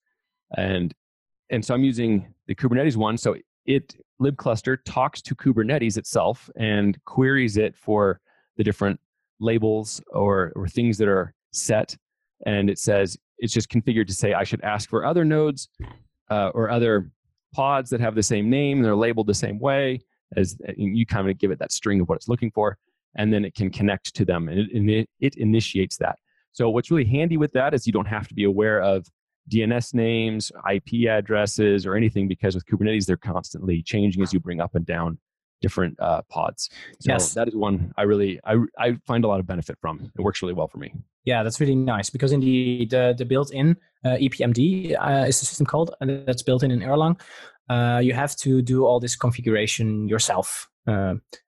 [0.57, 0.95] And
[1.51, 3.16] and so I'm using the Kubernetes one.
[3.16, 8.21] So it libcluster talks to Kubernetes itself and queries it for
[8.57, 9.01] the different
[9.40, 11.97] labels or or things that are set.
[12.45, 15.69] And it says it's just configured to say I should ask for other nodes
[16.31, 17.11] uh, or other
[17.55, 18.83] pods that have the same name.
[18.83, 20.01] They're labeled the same way
[20.37, 22.77] as you kind of give it that string of what it's looking for,
[23.16, 26.18] and then it can connect to them and it, and it, it initiates that.
[26.52, 29.07] So what's really handy with that is you don't have to be aware of
[29.50, 34.61] DNS names, IP addresses, or anything because with Kubernetes they're constantly changing as you bring
[34.61, 35.18] up and down
[35.62, 36.68] different uh, pods.
[37.00, 37.35] So Yes.
[37.35, 40.11] that is one I really I I find a lot of benefit from.
[40.16, 40.92] It works really well for me.
[41.24, 45.46] Yeah, that's really nice because in the the, the built-in uh, EPMD uh, is the
[45.46, 47.20] system called, and that's built in in Erlang.
[47.68, 50.75] Uh, you have to do all this configuration yourself, uh,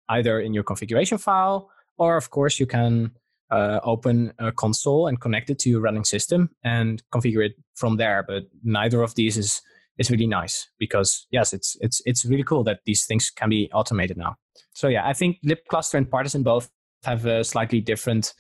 [0.09, 3.12] either in your configuration file, or of course you can
[3.51, 7.96] uh, open a console and connect it to your running system and configure it from
[7.96, 8.24] there.
[8.27, 9.62] But neither of these is
[9.98, 13.70] is really nice because yes, it's it's it's really cool that these things can be
[13.72, 14.37] automated now.
[14.74, 16.70] So yeah, I think libcluster and partisan both
[17.05, 18.35] have a slightly different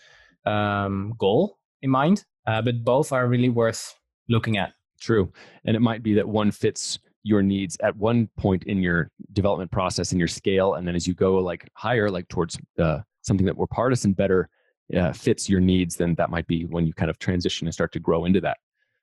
[0.44, 3.94] um, goal in mind, uh, but both are really worth
[4.28, 4.72] looking at.
[5.00, 5.32] True,
[5.64, 9.70] and it might be that one fits your needs at one point in your development
[9.70, 13.46] process and your scale, and then as you go like higher, like towards uh, something
[13.46, 14.48] that more partisan better
[14.96, 17.92] uh, fits your needs, then that might be when you kind of transition and start
[17.92, 18.56] to grow into that.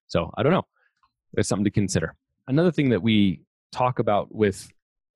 [0.07, 0.65] So I don't know.
[1.37, 2.15] It's something to consider.
[2.47, 4.69] Another thing that we talk about with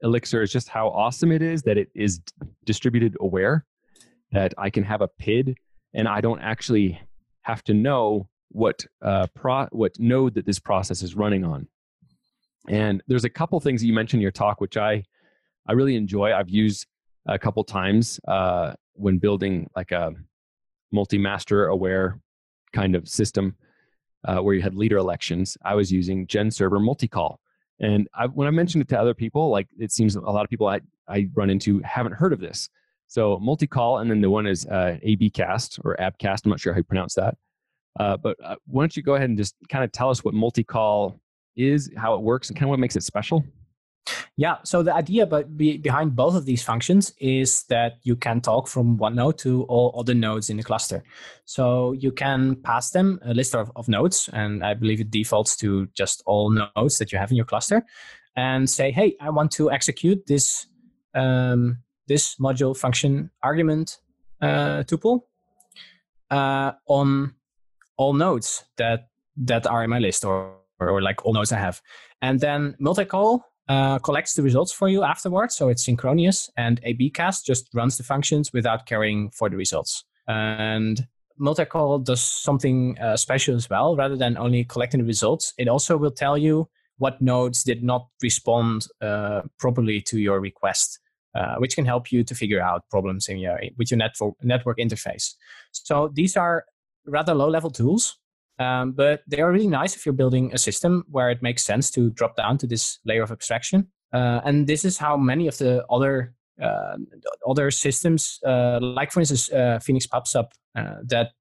[0.03, 2.21] Elixir is just how awesome it is that it is
[2.65, 3.65] distributed aware,
[4.31, 5.57] that I can have a PID
[5.93, 7.01] and I don't actually
[7.41, 11.67] have to know what uh, pro what node that this process is running on.
[12.69, 15.03] And there's a couple things that you mentioned in your talk, which I
[15.67, 16.33] I really enjoy.
[16.33, 16.87] I've used
[17.27, 20.13] a couple times uh, when building like a
[20.91, 22.19] multi-master aware
[22.73, 23.55] kind of system
[24.27, 25.57] uh, where you had leader elections.
[25.63, 27.37] I was using GenServer multicall.
[27.79, 30.49] And I, when I mentioned it to other people, like it seems a lot of
[30.49, 32.69] people I, I run into haven't heard of this.
[33.07, 36.45] So multicall, and then the one is uh, ABcast or Abcast.
[36.45, 37.37] I'm not sure how you pronounce that.
[37.99, 40.33] Uh, but uh, why don't you go ahead and just kind of tell us what
[40.33, 41.19] multicall
[41.59, 43.43] is, how it works, and kind of what makes it special?
[44.37, 48.41] Yeah, so the idea but be, behind both of these functions is that you can
[48.41, 51.03] talk from one node to all other nodes in the cluster.
[51.45, 55.57] So you can pass them a list of, of nodes, and I believe it defaults
[55.57, 57.85] to just all nodes that you have in your cluster,
[58.35, 60.67] and say, hey, I want to execute this
[61.13, 63.99] um, this module function argument
[64.41, 65.21] uh, tuple
[66.31, 67.35] uh, on
[67.97, 71.59] all nodes that that are in my list or, or, or like all nodes I
[71.59, 71.81] have.
[72.21, 76.49] And then multicall uh, collects the results for you afterwards, so it's synchronous.
[76.57, 80.03] And ABcast just runs the functions without caring for the results.
[80.27, 81.07] And
[81.39, 83.95] multicall does something uh, special as well.
[83.95, 88.07] Rather than only collecting the results, it also will tell you what nodes did not
[88.21, 90.99] respond uh, properly to your request,
[91.33, 94.77] uh, which can help you to figure out problems in your with your network network
[94.77, 95.35] interface.
[95.71, 96.65] So these are
[97.05, 98.17] rather low level tools
[98.59, 101.89] um, but they are really nice if you're building a system where it makes sense
[101.91, 103.87] to drop down to this layer of abstraction.
[104.11, 106.97] Uh, and this is how many of the other uh,
[107.47, 111.31] other systems, uh, like for instance uh, Phoenix PubSub, uh, that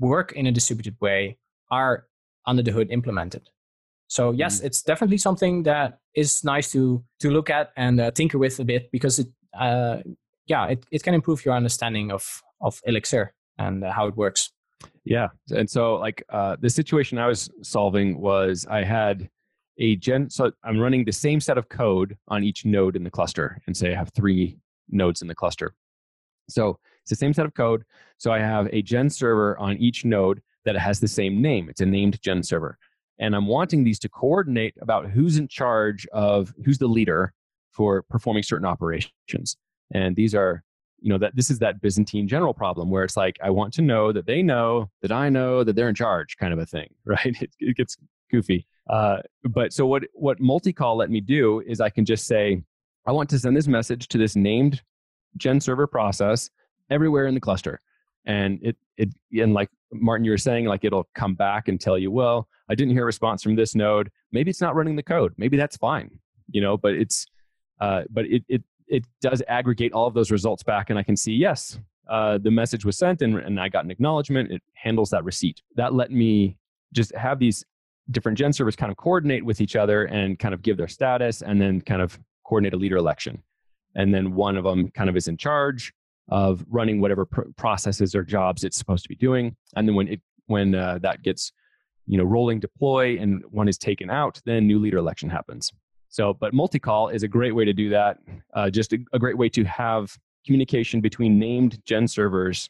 [0.00, 1.38] work in a distributed way,
[1.70, 2.06] are
[2.44, 3.48] under the hood implemented.
[4.08, 4.64] So yes, mm.
[4.64, 8.64] it's definitely something that is nice to to look at and uh, tinker with a
[8.64, 9.28] bit because it,
[10.46, 14.50] yeah, it, it can improve your understanding of of Elixir and how it works.
[15.08, 15.28] Yeah.
[15.50, 19.30] And so like uh, the situation I was solving was I had
[19.78, 23.10] a gen so I'm running the same set of code on each node in the
[23.10, 24.58] cluster and say I have three
[24.90, 25.74] nodes in the cluster.
[26.50, 27.84] So it's the same set of code.
[28.18, 31.70] So I have a gen server on each node that has the same name.
[31.70, 32.76] It's a named gen server.
[33.18, 37.32] And I'm wanting these to coordinate about who's in charge of who's the leader
[37.72, 39.56] for performing certain operations.
[39.94, 40.62] And these are
[41.00, 43.82] you know that this is that byzantine general problem where it's like i want to
[43.82, 46.88] know that they know that i know that they're in charge kind of a thing
[47.04, 47.36] right?
[47.40, 47.96] It, it gets
[48.30, 48.66] goofy.
[48.90, 52.62] Uh, but so what what multicall let me do is i can just say
[53.06, 54.82] i want to send this message to this named
[55.36, 56.50] gen server process
[56.90, 57.80] everywhere in the cluster.
[58.24, 61.98] And it it and like Marten you were saying like it'll come back and tell
[61.98, 64.10] you well i didn't hear a response from this node.
[64.32, 65.34] Maybe it's not running the code.
[65.36, 66.18] Maybe that's fine
[66.50, 67.26] you know but it's
[67.80, 71.16] uh, but it, it it does aggregate all of those results back and I can
[71.16, 74.50] see, yes, uh, the message was sent and, and I got an acknowledgement.
[74.50, 75.62] It handles that receipt.
[75.76, 76.56] That let me
[76.92, 77.64] just have these
[78.10, 81.42] different gen servers kind of coordinate with each other and kind of give their status
[81.42, 83.42] and then kind of coordinate a leader election.
[83.94, 85.92] And then one of them kind of is in charge
[86.28, 89.56] of running whatever pr- processes or jobs it's supposed to be doing.
[89.76, 91.52] And then when it when uh, that gets
[92.06, 95.72] you know rolling deploy and one is taken out, then new leader election happens.
[96.18, 98.18] So, but multi-call is a great way to do that.
[98.52, 102.68] Uh, just a, a, great way to have communication between named gen servers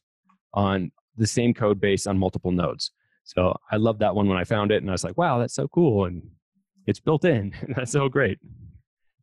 [0.53, 2.91] on the same code base on multiple nodes.
[3.25, 5.55] So I love that one when I found it, and I was like, "Wow, that's
[5.55, 6.23] so cool!" And
[6.87, 7.55] it's built in.
[7.75, 8.39] that's so great.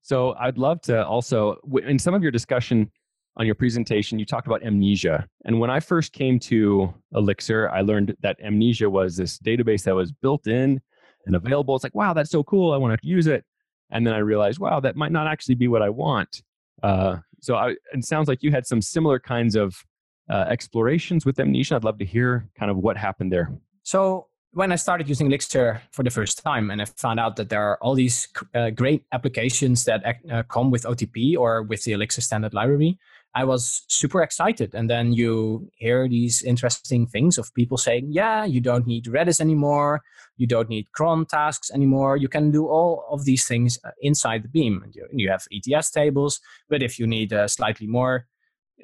[0.02, 2.90] So I'd love to also, in some of your discussion
[3.38, 5.28] on your presentation, you talked about Mnesia.
[5.46, 9.94] And when I first came to Elixir, I learned that Mnesia was this database that
[9.94, 10.82] was built in
[11.28, 11.76] and available.
[11.76, 12.74] It's like, wow, that's so cool.
[12.74, 13.46] I want to use it
[13.92, 16.42] and then I realized, wow, that might not actually be what I want.
[16.84, 19.86] Uh, so I, it sounds like you had some similar kinds of
[20.30, 21.76] uh, explorations with Mnesia.
[21.76, 23.52] I'd love to hear kind of what happened there.
[23.84, 27.50] So when I started using Elixir for the first time, and I found out that
[27.50, 31.92] there are all these uh, great applications that uh, come with OTP or with the
[31.92, 32.98] Elixir standard library,
[33.36, 34.74] I was super excited.
[34.74, 39.42] And then you hear these interesting things of people saying, yeah, you don't need Redis
[39.42, 40.02] anymore.
[40.38, 42.16] You don't need cron tasks anymore.
[42.16, 44.86] You can do all of these things uh, inside the beam.
[45.12, 48.26] You, have ETS tables, but if you need a slightly more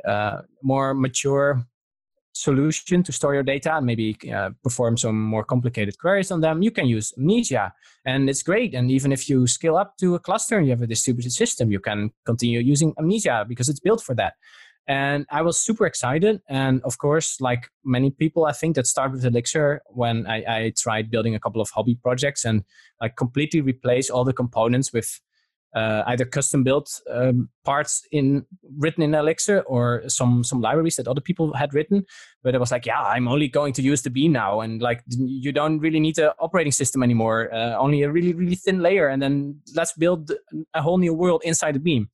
[0.05, 1.65] uh, more mature
[2.34, 6.61] solution to store your data and maybe uh, perform some more complicated queries on them,
[6.61, 7.71] you can use Mnesia.
[8.05, 8.73] And it's great.
[8.73, 11.71] And even if you scale up to a cluster and you have a distributed system,
[11.71, 14.34] you can continue using Mnesia because it's built for that.
[14.88, 16.41] And I was super excited.
[16.49, 20.73] And of course, like many people, I think that start with Elixir when I, I
[20.75, 22.63] tried building a couple of hobby projects and
[22.99, 25.19] like completely replace all the components with
[25.74, 28.45] uh, either custom built um, parts in
[28.78, 32.03] written in Elixir or some some libraries that other people had written.
[32.43, 35.01] But it was like, yeah, I'm only going to use the beam now, and like
[35.07, 39.07] you don't really need the operating system anymore, uh, only a really really thin layer,
[39.07, 40.32] and then let's build
[40.74, 42.09] a whole new world inside the beam.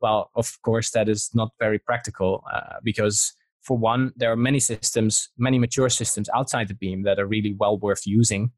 [0.00, 3.32] Well, of course, that is not very practical uh, because
[3.62, 7.54] for one, there are many systems, many mature systems outside the beam that are really
[7.58, 8.52] well worth using.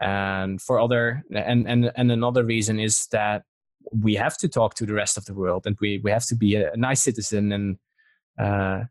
[0.00, 3.44] And for other, and and and another reason is that
[3.90, 6.34] we have to talk to the rest of the world and we, we have to
[6.34, 7.78] be a, a nice citizen and
[8.38, 8.84] uh,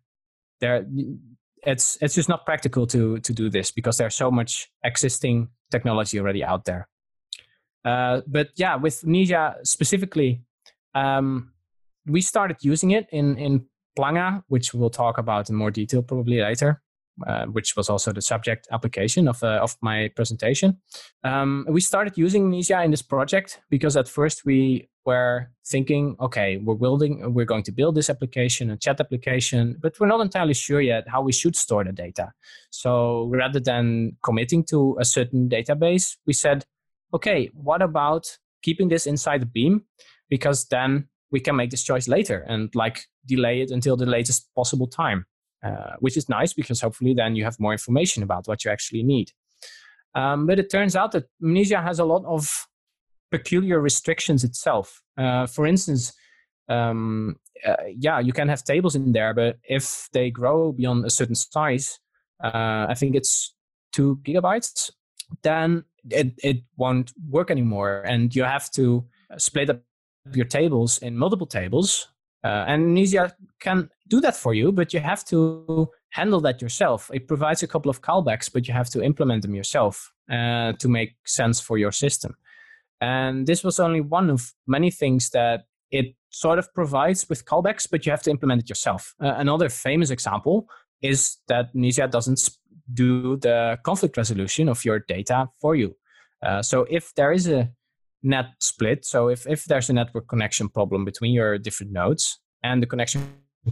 [0.59, 0.85] there
[1.63, 6.19] it's it's just not practical to to do this because there's so much existing technology
[6.19, 6.87] already out there.
[7.85, 10.43] Uh, but yeah with Mnesia specifically
[10.93, 11.51] um,
[12.05, 13.65] we started using it in in
[13.97, 16.81] Planga which we'll talk about in more detail probably later
[17.27, 20.77] uh, which was also the subject application of, uh, of my presentation.
[21.23, 26.57] Um, we started using Mnesia in this project because at first we were thinking, okay,
[26.57, 30.53] we're building, we're going to build this application, a chat application, but we're not entirely
[30.53, 32.31] sure yet how we should store the data.
[32.69, 36.65] So rather than committing to a certain database, we said,
[37.13, 39.85] okay, what about keeping this inside the beam?
[40.29, 44.53] Because then we can make this choice later and like delay it until the latest
[44.55, 45.25] possible time
[45.63, 49.03] uh, which is nice because hopefully then you have more information about what you actually
[49.03, 49.31] need.
[50.15, 52.67] Um, but it turns out that Mnesia has a lot of
[53.31, 55.01] peculiar restrictions itself.
[55.17, 56.13] Uh, for instance,
[56.67, 61.09] um, uh, yeah, you can have tables in there, but if they grow beyond a
[61.09, 61.99] certain size,
[62.43, 63.53] uh, I think it's
[63.93, 64.91] two gigabytes,
[65.43, 68.01] then it, it won't work anymore.
[68.05, 69.05] And you have to
[69.37, 69.81] split up
[70.33, 72.07] your tables in multiple tables.
[72.43, 77.09] Uh, and Mnesia can do that for you, but you have to handle that yourself.
[77.13, 80.87] It provides a couple of callbacks, but you have to implement them yourself uh, to
[80.87, 82.35] make sense for your system.
[82.99, 87.87] And this was only one of many things that it sort of provides with callbacks,
[87.89, 89.13] but you have to implement it yourself.
[89.21, 90.67] Uh, another famous example
[91.01, 92.39] is that Mnesia doesn't
[92.93, 95.95] do the conflict resolution of your data for you.
[96.43, 97.69] Uh, so if there is a
[98.23, 102.81] net split, so if, if there's a network connection problem between your different nodes and
[102.81, 103.21] the connection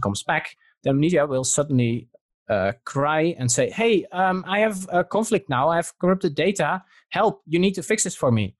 [0.02, 2.08] comes back, then Mnesia will suddenly
[2.48, 5.68] uh, cry and say, "Hey, um, I have a conflict now.
[5.68, 6.82] I have corrupted data.
[7.10, 7.42] Help!
[7.46, 8.56] You need to fix this for me."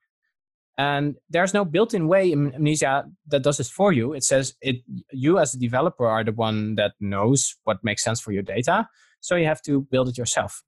[0.78, 4.12] And there's no built-in way in Mnesia that does this for you.
[4.12, 4.76] It says it
[5.12, 8.88] you as a developer are the one that knows what makes sense for your data,
[9.20, 10.62] so you have to build it yourself.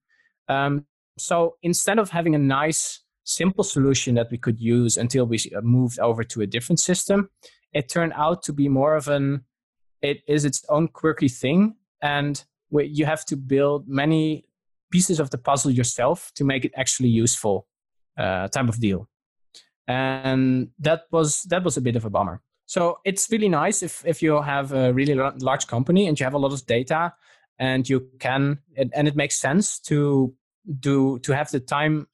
[0.48, 0.86] Um,
[1.18, 5.98] so instead of having a nice, simple solution that we could use until we moved
[5.98, 7.28] over to a different system,
[7.72, 9.44] it turned out to be more of an
[10.02, 14.44] it is its own quirky thing and you have to build many
[14.90, 17.66] pieces of the puzzle yourself to make it actually useful
[18.18, 19.08] uh, type of deal.
[19.86, 22.40] And that was that was a bit of a bummer.
[22.66, 26.34] So it's really nice if if you have a really large company and you have
[26.34, 27.12] a lot of data
[27.58, 30.34] and you can and it makes sense to
[30.78, 32.06] do to have the time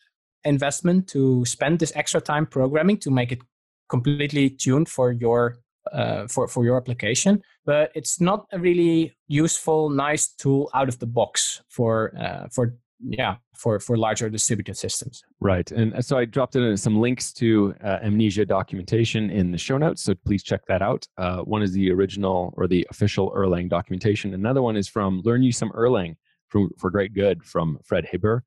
[0.45, 3.41] investment to spend this extra time programming to make it
[3.89, 5.59] completely tuned for your
[5.93, 10.99] uh, for for your application, but it's not a really useful, nice tool out of
[10.99, 15.23] the box for uh, for yeah for for larger distributed systems.
[15.41, 19.79] Right, and so I dropped in some links to uh, Mnesia documentation in the show
[19.79, 21.07] notes, so please check that out.
[21.17, 24.35] Uh, one is the original or the official Erlang documentation.
[24.35, 26.17] Another one is from Learn You Some Erlang
[26.49, 28.45] for for great good from Fred Hebert,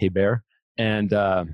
[0.00, 0.42] Hebert,
[0.78, 1.44] and uh,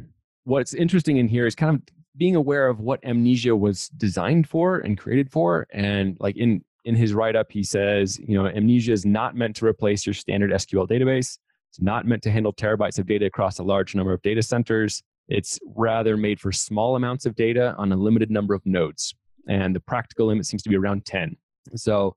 [0.44, 1.82] what's interesting in here is kind of
[2.16, 5.66] being aware of what Mnesia was designed for and created for.
[5.72, 9.56] And like in in his write up he says you know Mnesia is not meant
[9.56, 11.38] to replace your standard sql database.
[11.70, 15.02] It's not meant to handle terabytes of data across a large number of data centers.
[15.28, 19.14] It's rather made for small amounts of data on a limited number of nodes.
[19.48, 21.36] And the practical limit seems to be around 10
[21.74, 22.16] so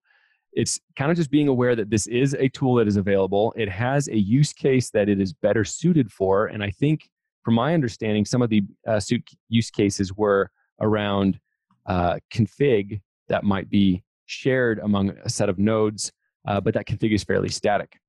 [0.54, 3.70] it's kind of just being aware that this is a tool that is available it
[3.70, 7.10] has a use case that it is better suited for and i think
[7.48, 9.00] from my understanding, some of the uh,
[9.48, 11.40] use cases were around
[11.86, 16.12] uh, config that might be shared among a set of nodes,
[16.46, 18.02] uh, but that config is fairly static.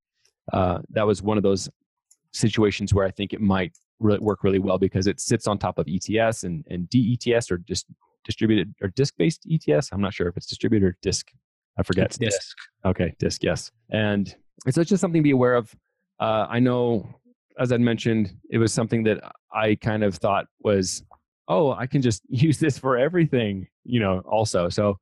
[0.53, 1.69] Uh, that was one of those
[2.33, 5.79] situations where I think it might really work really well because it sits on top
[5.79, 7.87] of ETS and, and DETS or just
[8.25, 9.91] distributed or disk based ETS.
[9.93, 11.31] I'm not sure if it's distributed or disk.
[11.79, 12.07] I forget.
[12.07, 12.57] It's disk.
[12.85, 13.71] Okay, disk, yes.
[13.91, 14.35] And
[14.69, 15.75] so it's just something to be aware of.
[16.21, 17.09] Uh, I know,
[17.59, 19.21] as I mentioned, it was something that
[19.53, 21.05] I kind of thought was,
[21.47, 24.69] oh, I can just use this for everything, you know, also.
[24.69, 24.99] So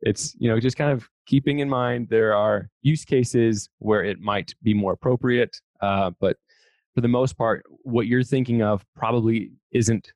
[0.00, 4.20] it's, you know, just kind of keeping in mind there are use cases where it
[4.20, 5.56] might be more appropriate.
[5.80, 6.36] Uh, but
[6.94, 10.12] for the most part, what you're thinking of probably isn't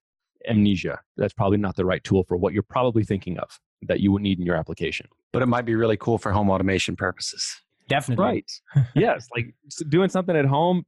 [0.49, 0.99] Mnesia.
[1.17, 4.23] That's probably not the right tool for what you're probably thinking of that you would
[4.23, 5.07] need in your application.
[5.33, 7.45] But it might be really cool for home automation purposes.
[7.89, 8.25] Definitely.
[8.25, 8.87] Right.
[8.95, 9.27] yes.
[9.35, 9.55] Like
[9.89, 10.85] doing something at home,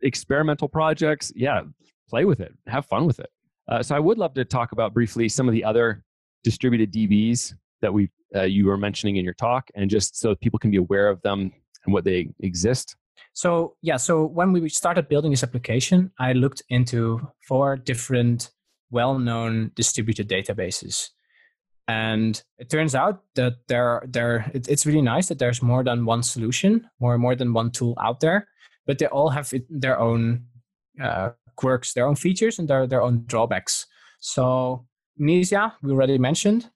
[0.00, 1.32] experimental projects.
[1.34, 1.62] Yeah.
[2.08, 2.52] Play with it.
[2.66, 3.30] Have fun with it.
[3.68, 6.04] Uh, so I would love to talk about briefly some of the other
[6.44, 10.58] distributed DBs that we uh, you were mentioning in your talk, and just so people
[10.58, 11.52] can be aware of them
[11.84, 12.96] and what they exist.
[13.34, 18.50] So yeah, so when we started building this application, I looked into four different
[18.90, 21.08] well-known distributed databases.
[21.88, 26.04] And it turns out that there, there, it, it's really nice that there's more than
[26.04, 28.48] one solution, more, more than one tool out there,
[28.86, 30.46] but they all have it, their own
[31.02, 33.86] uh, quirks, their own features, and their, their own drawbacks.
[34.20, 34.86] So
[35.20, 36.70] Mnesia, we already mentioned.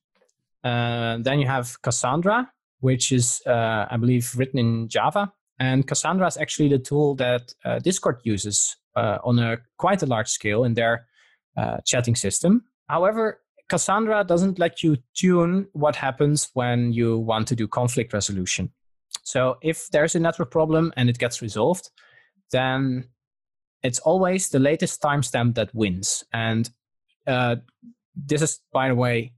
[0.65, 2.51] Uh, then you have Cassandra,
[2.81, 5.33] which is, uh, I believe, written in Java.
[5.59, 10.07] And Cassandra is actually the tool that uh, Discord uses uh, on a quite a
[10.07, 11.07] large scale in their
[11.57, 12.65] uh, chatting system.
[12.89, 18.71] However, Cassandra doesn't let you tune what happens when you want to do conflict resolution.
[19.23, 21.91] So if there's a network problem and it gets resolved,
[22.53, 23.09] then
[23.83, 26.25] it's always the latest timestamp that wins.
[26.33, 26.71] And
[27.27, 27.57] uh,
[28.15, 29.33] this is, by the way,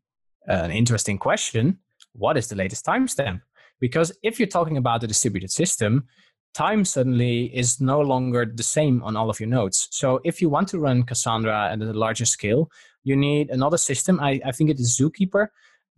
[0.47, 1.79] an interesting question.
[2.13, 3.41] What is the latest timestamp?
[3.81, 6.07] Because if you're talking about a distributed system,
[6.55, 9.89] time suddenly is no longer the same on all of your nodes.
[9.91, 12.71] So if you want to run Cassandra at a larger scale,
[13.09, 14.21] you need another system.
[14.21, 15.49] I, I think it is Zookeeper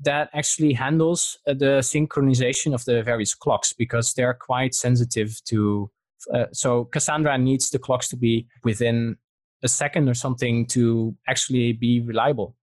[0.02, 5.90] that actually handles uh, the synchronization of the various clocks because they're quite sensitive to.
[6.32, 9.16] Uh, so Cassandra needs the clocks to be within
[9.62, 12.56] a second or something to actually be reliable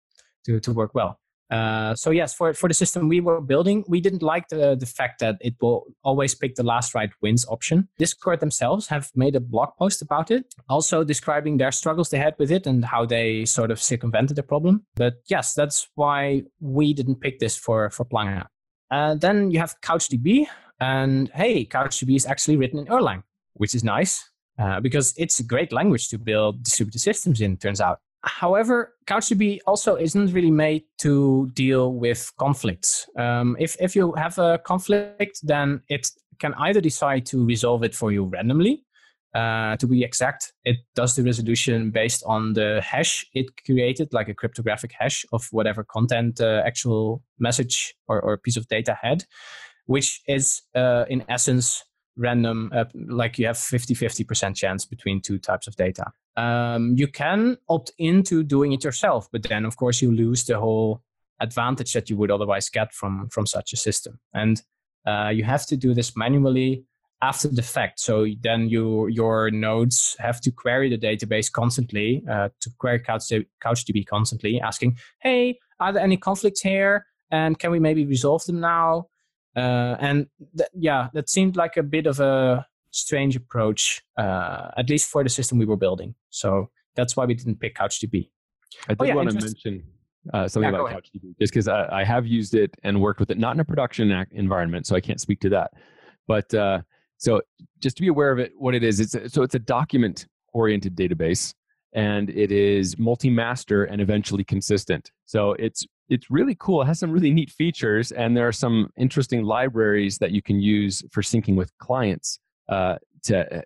[0.45, 1.19] to, to work well.
[1.49, 4.85] Uh, so yes, for for the system we were building, we didn't like the the
[4.85, 7.87] fact that it will always pick the last write wins option.
[7.97, 12.35] Discord themselves have made a blog post about it, also describing their struggles they had
[12.37, 14.85] with it and how they sort of circumvented the problem.
[14.95, 18.47] But yes, that's why we didn't pick this for for Planga.
[18.91, 20.47] Uh, then you have CouchDB,
[20.79, 23.23] and hey, CouchDB is actually written in Erlang,
[23.53, 24.29] which is nice
[24.59, 27.57] uh, because it's a great language to build distributed systems in.
[27.57, 27.99] Turns out.
[28.23, 33.07] However, CouchDB also isn't really made to deal with conflicts.
[33.17, 36.07] Um, if, if you have a conflict, then it
[36.39, 38.83] can either decide to resolve it for you randomly.
[39.35, 44.29] Uh, to be exact, it does the resolution based on the hash it created, like
[44.29, 49.25] a cryptographic hash of whatever content uh, actual message or, or piece of data had,
[49.85, 51.83] which is uh, in essence
[52.17, 56.05] random, uh, like you have 50 50% chance between two types of data.
[56.35, 60.59] Um, you can opt into doing it yourself, but then of course you lose the
[60.59, 61.01] whole
[61.39, 64.19] advantage that you would otherwise get from from such a system.
[64.33, 64.61] And
[65.05, 66.83] uh, you have to do this manually
[67.21, 67.99] after the fact.
[67.99, 73.31] So then you your nodes have to query the database constantly uh, to query couch,
[73.63, 77.05] CouchDB constantly, asking, "Hey, are there any conflicts here?
[77.31, 79.07] And can we maybe resolve them now?"
[79.57, 84.89] Uh, and th- yeah, that seemed like a bit of a strange approach, uh, at
[84.89, 86.13] least for the system we were building.
[86.29, 88.29] So that's why we didn't pick CouchDB.
[88.87, 89.83] I did oh, yeah, want to mention
[90.33, 93.31] uh, something yeah, about CouchDB, just because I, I, have used it and worked with
[93.31, 95.71] it, not in a production environment, so I can't speak to that.
[96.27, 96.81] But uh,
[97.17, 97.41] so
[97.79, 100.95] just to be aware of it, what it is, it's a, so it's a document-oriented
[100.95, 101.53] database,
[101.93, 105.11] and it is multi-master and eventually consistent.
[105.25, 106.81] So it's it's really cool.
[106.81, 110.59] It has some really neat features, and there are some interesting libraries that you can
[110.59, 112.39] use for syncing with clients
[112.69, 113.63] uh, to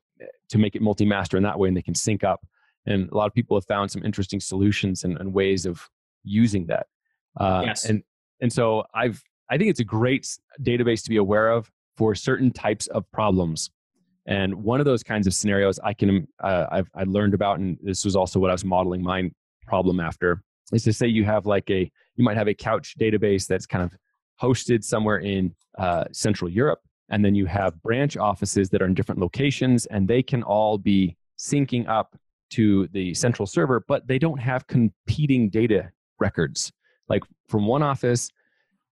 [0.50, 2.46] to make it multi-master in that way, and they can sync up.
[2.86, 5.88] And a lot of people have found some interesting solutions and, and ways of
[6.24, 6.88] using that.
[7.40, 7.86] Uh, yes.
[7.86, 8.04] And
[8.42, 10.28] and so I've I think it's a great
[10.62, 13.70] database to be aware of for certain types of problems.
[14.26, 17.78] And one of those kinds of scenarios I can uh, I've I learned about, and
[17.82, 19.30] this was also what I was modeling my
[19.66, 20.42] problem after,
[20.74, 23.84] is to say you have like a you might have a couch database that's kind
[23.84, 23.98] of
[24.42, 28.94] hosted somewhere in uh, Central Europe, and then you have branch offices that are in
[28.94, 32.16] different locations, and they can all be syncing up
[32.52, 35.90] to the central server, but they don't have competing data
[36.20, 36.72] records.
[37.08, 38.30] Like from one office,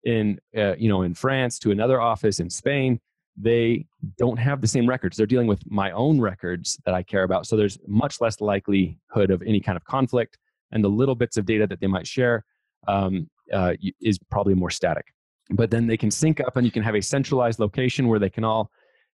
[0.04, 3.00] in uh, you know in France to another office in Spain,
[3.38, 3.86] they
[4.18, 5.18] don't have the same records.
[5.18, 7.48] They're dealing with my own records that I care about.
[7.48, 10.38] So there's much less likelihood of any kind of conflict,
[10.72, 12.44] and the little bits of data that they might share
[12.88, 15.06] um, uh, is probably more static.
[15.50, 18.30] But then they can sync up, and you can have a centralized location where they
[18.30, 18.72] can all.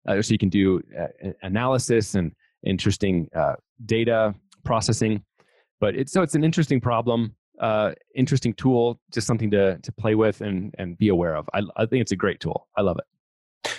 [0.08, 2.32] Uh, so you can do uh, analysis and
[2.66, 3.56] interesting uh,
[3.86, 5.24] data processing.
[5.80, 10.16] But it's so it's an interesting problem uh, interesting tool, just something to to play
[10.16, 11.50] with and and be aware of.
[11.54, 12.68] I, I think it's a great tool.
[12.78, 13.06] I love it.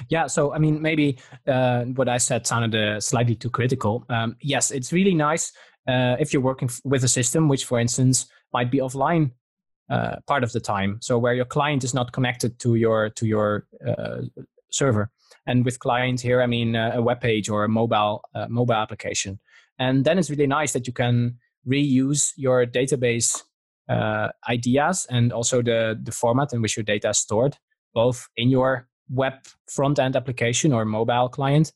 [0.08, 4.04] Yeah, so I mean, maybe uh, what I said sounded uh, slightly too critical.
[4.08, 5.52] Um, yes, it's really nice
[5.86, 9.32] uh, if you're working f- with a system which, for instance, might be offline
[9.90, 13.26] uh, part of the time, so where your client is not connected to your to
[13.26, 14.22] your uh,
[14.70, 15.10] server.
[15.46, 19.38] And with client here, I mean uh, a web page or a mobile mobile application.
[19.78, 23.42] And then it's really nice that you can reuse your database
[23.88, 27.56] uh, ideas and also the, the format in which your data is stored,
[27.94, 29.34] both in your web
[29.66, 31.72] front end application or mobile client,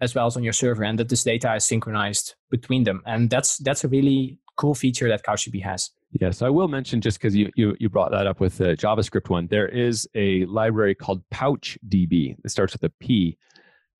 [0.00, 3.02] as well as on your server, and that this data is synchronized between them.
[3.06, 5.90] And that's that's a really cool feature that CouchDB has.
[6.12, 9.28] Yes, I will mention just because you, you you brought that up with the JavaScript
[9.28, 9.48] one.
[9.48, 13.36] There is a library called PouchDB that starts with a P,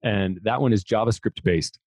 [0.02, 1.78] and that one is JavaScript based.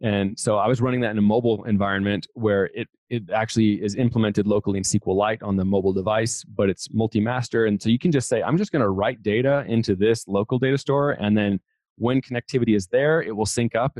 [0.00, 3.96] And so I was running that in a mobile environment where it, it actually is
[3.96, 7.66] implemented locally in SQLite on the mobile device, but it's multi-master.
[7.66, 10.58] And so you can just say, I'm just going to write data into this local
[10.58, 11.12] data store.
[11.12, 11.58] And then
[11.96, 13.98] when connectivity is there, it will sync up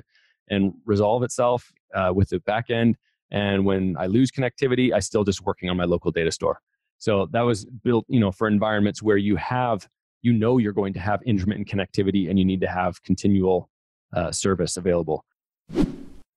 [0.51, 2.95] and resolve itself uh, with the backend.
[3.31, 6.61] And when I lose connectivity, I still just working on my local data store.
[6.99, 9.87] So that was built, you know, for environments where you have,
[10.23, 13.69] you know, you're going to have intermittent connectivity and you need to have continual
[14.13, 15.25] uh, service available.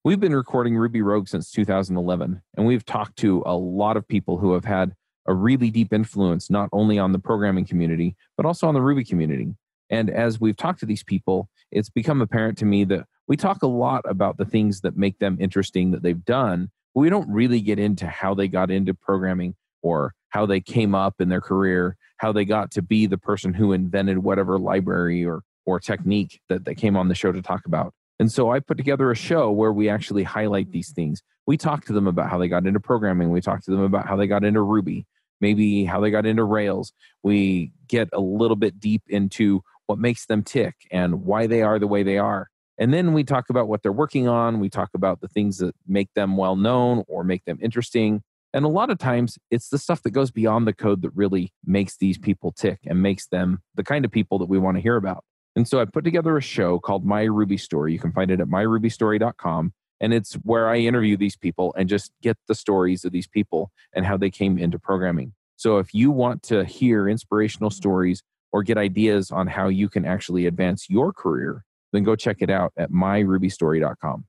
[0.03, 4.37] We've been recording Ruby Rogue since 2011, and we've talked to a lot of people
[4.37, 4.95] who have had
[5.27, 9.03] a really deep influence not only on the programming community, but also on the Ruby
[9.03, 9.55] community.
[9.91, 13.61] And as we've talked to these people, it's become apparent to me that we talk
[13.61, 17.61] a lot about the things that make them interesting that they've done, we don't really
[17.61, 21.97] get into how they got into programming or how they came up in their career,
[22.17, 26.65] how they got to be the person who invented whatever library or, or technique that
[26.65, 27.93] they came on the show to talk about.
[28.19, 31.23] And so I put together a show where we actually highlight these things.
[31.47, 33.31] We talk to them about how they got into programming.
[33.31, 35.07] We talk to them about how they got into Ruby,
[35.39, 36.93] maybe how they got into Rails.
[37.23, 41.79] We get a little bit deep into what makes them tick and why they are
[41.79, 42.50] the way they are.
[42.77, 44.59] And then we talk about what they're working on.
[44.59, 48.23] We talk about the things that make them well known or make them interesting.
[48.53, 51.53] And a lot of times it's the stuff that goes beyond the code that really
[51.65, 54.81] makes these people tick and makes them the kind of people that we want to
[54.81, 55.23] hear about.
[55.55, 57.93] And so I put together a show called My Ruby Story.
[57.93, 59.73] You can find it at myrubystory.com.
[59.99, 63.71] And it's where I interview these people and just get the stories of these people
[63.93, 65.33] and how they came into programming.
[65.57, 70.05] So if you want to hear inspirational stories or get ideas on how you can
[70.05, 74.25] actually advance your career, then go check it out at myrubystory.com.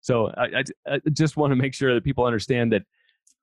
[0.00, 0.62] So I, I,
[0.94, 2.82] I just want to make sure that people understand that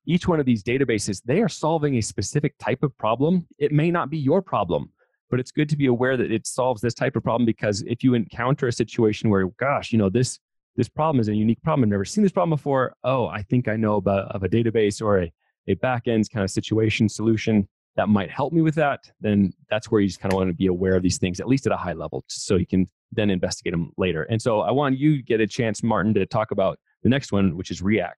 [0.05, 3.47] each one of these databases, they are solving a specific type of problem.
[3.59, 4.91] It may not be your problem
[5.29, 8.03] but it's good to be aware that it solves this type of problem because if
[8.03, 10.39] you encounter a situation where gosh you know this
[10.75, 13.67] this problem is a unique problem i've never seen this problem before oh i think
[13.67, 15.31] i know about of a database or a,
[15.67, 20.01] a backend kind of situation solution that might help me with that then that's where
[20.01, 21.77] you just kind of want to be aware of these things at least at a
[21.77, 25.23] high level so you can then investigate them later and so i want you to
[25.23, 28.13] get a chance Marten to talk about the next one which is Riak.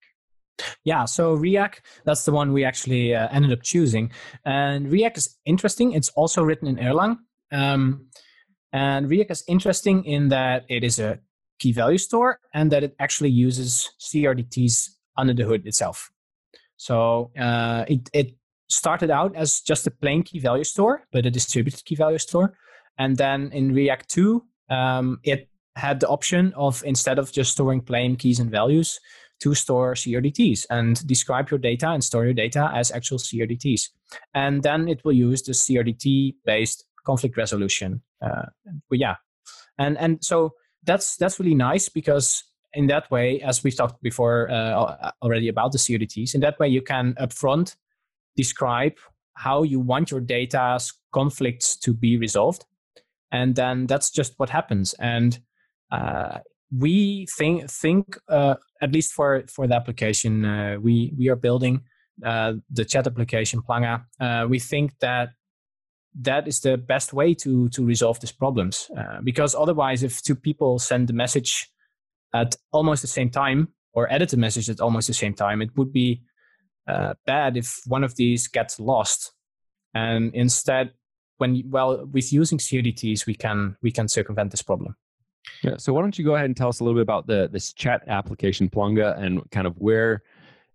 [0.84, 4.12] yeah, so Riak, that's the one we actually uh, ended up choosing.
[4.46, 5.94] And Riak is interesting.
[5.94, 7.18] It's also written in Erlang.
[7.52, 8.08] Um,
[8.74, 11.20] and Riak is interesting in that it is a
[11.60, 16.12] key value store and that it actually uses CRDTs under the hood itself.
[16.78, 18.36] So uh, it, it
[18.72, 22.54] started out as just a plain key value store, but a distributed key value store.
[22.98, 27.82] And then in Riak 2, um, it had the option of instead of just storing
[27.82, 29.00] plain keys and values,
[29.42, 33.90] to store CRDTs and describe your data and store your data as actual CRDTs.
[34.34, 38.02] And then it will use the CRDT based conflict resolution.
[38.24, 38.46] Uh,
[38.90, 39.16] but yeah,
[39.78, 40.54] and and so
[40.84, 42.44] that's that's really nice because
[42.74, 46.68] in that way, as we've talked before uh, already about the CRDTs, in that way
[46.68, 47.76] you can upfront
[48.36, 48.94] describe
[49.36, 52.66] how you want your data's conflicts to be resolved,
[53.32, 54.94] and then that's just what happens.
[55.00, 55.40] And
[55.92, 56.40] uh,
[56.76, 61.82] we think think uh, at least for for the application uh, we we are building
[62.26, 64.06] uh, the chat application Planga.
[64.20, 65.30] Uh, we think that
[66.22, 70.36] that is the best way to to resolve these problems uh, because otherwise, if two
[70.36, 71.70] people send the message
[72.34, 75.70] at almost the same time or edit the message at almost the same time, it
[75.76, 76.22] would be
[76.88, 79.34] uh, bad if one of these gets lost
[79.94, 80.92] And instead,
[81.38, 84.96] when well, with using CRDTs, we can we can circumvent this problem.
[85.64, 85.78] Yeah.
[85.78, 87.74] So why don't you go ahead and tell us a little bit about the this
[87.74, 90.22] chat application Planga and kind of where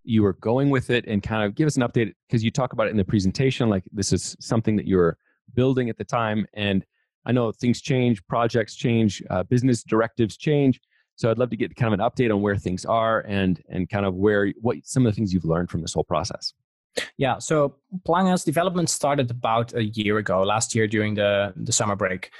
[0.03, 2.73] you were going with it and kind of give us an update because you talk
[2.73, 5.17] about it in the presentation like this is something that you're
[5.53, 6.85] building at the time and
[7.25, 10.79] i know things change projects change uh, business directives change
[11.17, 13.89] so i'd love to get kind of an update on where things are and and
[13.89, 16.53] kind of where what some of the things you've learned from this whole process
[17.17, 21.95] yeah, so Planga's development started about a year ago, last year during the, the summer
[21.95, 22.31] break.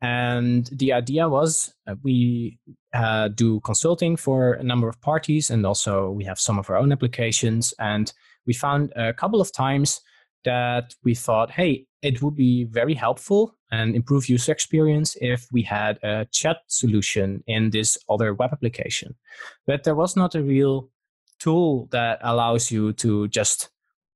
[0.00, 2.58] And the idea was uh, we
[2.92, 6.76] uh, do consulting for a number of parties, and also we have some of our
[6.76, 7.72] own applications.
[7.78, 8.12] And
[8.44, 10.00] we found a couple of times
[10.44, 15.62] that we thought, hey, it would be very helpful and improve user experience if we
[15.62, 19.16] had a chat solution in this other web application.
[19.66, 20.90] But there was not a real
[21.40, 23.70] tool that allows you to just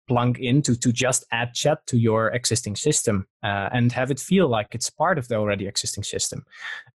[0.06, 4.46] plug into to just add chat to your existing system uh, and have it feel
[4.46, 6.44] like it's part of the already existing system.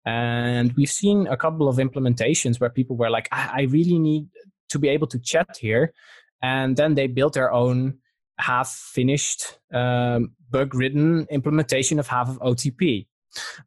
[0.05, 4.27] And we've seen a couple of implementations where people were like, I, I really need
[4.69, 5.93] to be able to chat here.
[6.41, 7.97] And then they built their own
[8.41, 13.07] half finished, um, bug ridden implementation of half of OTP.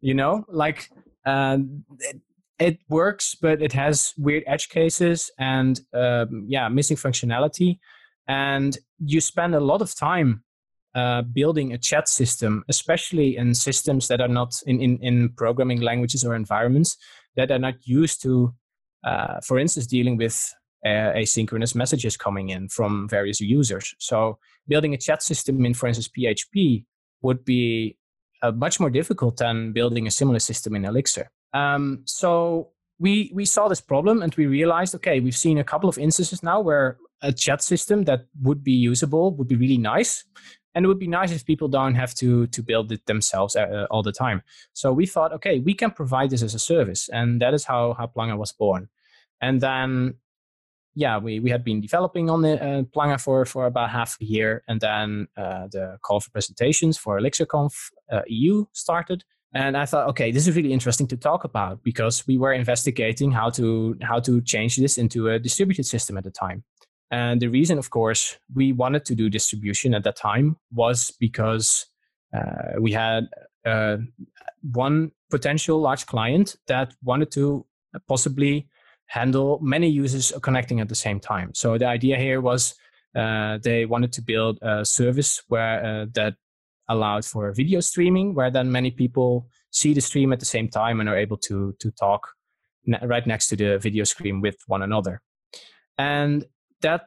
[0.00, 0.90] You know, like
[1.24, 1.58] uh,
[2.00, 2.20] it,
[2.58, 7.78] it, works, but it has weird edge cases and um, yeah, missing functionality
[8.26, 10.42] and you spend a lot of time
[10.94, 15.80] uh, building a chat system, especially in systems that are not in, in, in programming
[15.80, 16.96] languages or environments
[17.36, 18.54] that are not used to,
[19.04, 20.54] uh, for instance, dealing with
[20.84, 23.94] uh, asynchronous messages coming in from various users.
[23.98, 26.84] So building a chat system in, for instance, PHP
[27.22, 27.96] would be
[28.42, 31.30] uh, much more difficult than building a similar system in Elixir.
[31.52, 35.88] Um, so we we saw this problem and we realized, okay, we've seen a couple
[35.88, 40.24] of instances now where a chat system that would be usable would be really nice
[40.74, 43.86] and it would be nice if people don't have to to build it themselves uh,
[43.90, 47.40] all the time so we thought okay we can provide this as a service and
[47.40, 48.88] that is how how planga was born
[49.40, 50.14] and then
[50.94, 54.62] yeah we, we had been developing on the uh, for for about half a year
[54.68, 59.24] and then uh, the call for presentations for elixirconf uh, eu started.
[59.56, 63.32] And i thought okay this is really interesting to talk about because we were investigating
[63.32, 66.64] how to how to change this into a distributed system at the time.
[67.10, 71.86] And the reason, of course, we wanted to do distribution at that time was because
[72.36, 73.28] uh, we had
[73.64, 73.98] uh,
[74.72, 77.66] one potential large client that wanted to
[78.08, 78.68] possibly
[79.14, 81.54] handle many users connecting at the same time.
[81.54, 82.74] So the idea here was
[83.14, 86.34] uh, they wanted to build a service where uh, that
[86.88, 91.00] allowed for video streaming, where then many people see the stream at the same time
[91.00, 92.22] and are able to to talk
[93.02, 95.22] right next to the video screen with one another.
[95.96, 96.44] And
[96.80, 97.02] that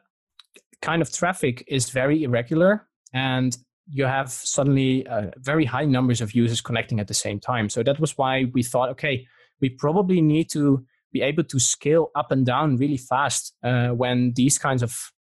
[0.80, 3.56] kind of traffic is very irregular and
[3.98, 7.68] you have suddenly uh, very high numbers of users connecting at the same time.
[7.68, 9.26] So that was why we thought, okay,
[9.60, 14.32] we probably need to be able to scale up and down really fast uh, when
[14.34, 15.12] these kinds of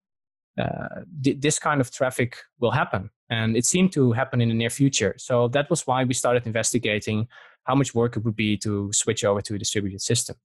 [0.60, 3.10] uh, th- this kind of traffic will happen.
[3.30, 5.14] And it seemed to happen in the near future.
[5.18, 7.28] So that was why we started investigating
[7.66, 10.36] how much work it would be to switch over to a distributed system.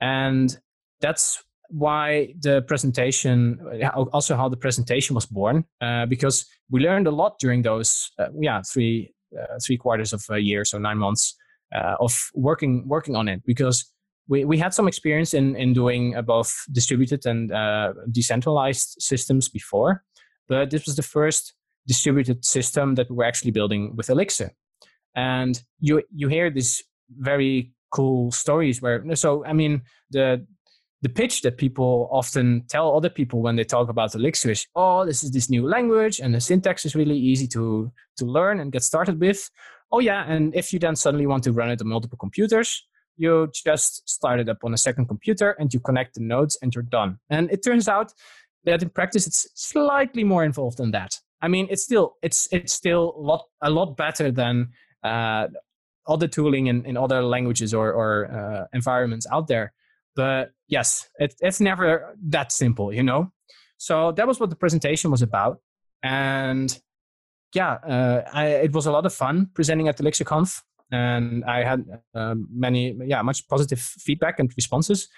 [0.00, 0.56] And
[1.00, 3.60] that's why the presentation,
[4.12, 8.28] also how the presentation was born, uh, because we learned a lot during those, uh,
[8.38, 11.36] yeah, three uh, three quarters of a year, so nine months
[11.74, 13.42] uh, of working working on it.
[13.44, 13.92] Because
[14.28, 20.04] we, we had some experience in in doing both distributed and uh, decentralized systems before,
[20.48, 21.54] but this was the first
[21.86, 24.52] distributed system that we were actually building with Elixir.
[25.16, 30.46] And you you hear these very cool stories where so I mean the
[31.02, 35.04] the pitch that people often tell other people when they talk about Elixir is, oh,
[35.06, 38.72] this is this new language and the syntax is really easy to, to learn and
[38.72, 39.48] get started with.
[39.92, 40.24] Oh, yeah.
[40.26, 42.84] And if you then suddenly want to run it on multiple computers,
[43.18, 46.74] you just start it up on a second computer and you connect the nodes and
[46.74, 47.18] you're done.
[47.30, 48.12] And it turns out
[48.64, 51.18] that in practice, it's slightly more involved than that.
[51.40, 54.70] I mean, it's still, it's, it's still a lot, a lot better than
[55.04, 55.48] uh,
[56.06, 59.72] other tooling in, in other languages or, or uh, environments out there
[60.18, 63.30] but yes, it, it's never that simple, you know?
[63.76, 65.60] So that was what the presentation was about.
[66.02, 66.76] And
[67.54, 70.60] yeah, uh, I, it was a lot of fun presenting at the ElixirConf.
[70.90, 71.84] And I had
[72.14, 75.08] uh, many, yeah, much positive feedback and responses.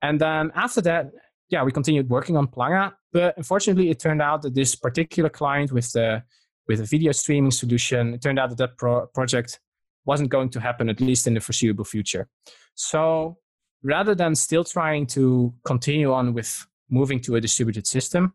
[0.00, 1.10] And then after that,
[1.50, 2.94] yeah, we continued working on Planga.
[3.12, 6.22] But unfortunately, it turned out that this particular client with the
[6.66, 9.58] with a video streaming solution, it turned out that that pro- project
[10.04, 12.28] wasn't going to happen at least in the foreseeable future.
[12.74, 13.38] So
[13.82, 18.34] rather than still trying to continue on with moving to a distributed system,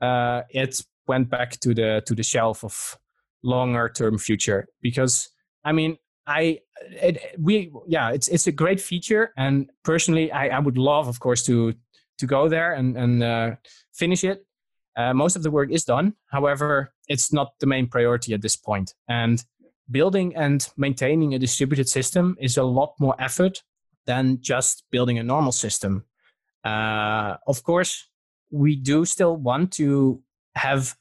[0.00, 2.98] uh, it went back to the to the shelf of
[3.42, 5.30] longer term future because
[5.64, 5.96] I mean
[6.26, 11.08] I it, we yeah it's it's a great feature and personally I, I would love
[11.08, 11.74] of course to
[12.18, 13.50] to go there and and uh,
[13.94, 14.44] finish it.
[14.96, 16.14] Uh, most of the work is done.
[16.26, 18.94] However, it's not the main priority at this point.
[19.08, 19.44] And
[19.90, 23.62] building and maintaining a distributed system is a lot more effort
[24.06, 26.04] than just building a normal system.
[26.64, 28.08] Uh, of course,
[28.50, 30.22] we do still want to
[30.54, 30.96] have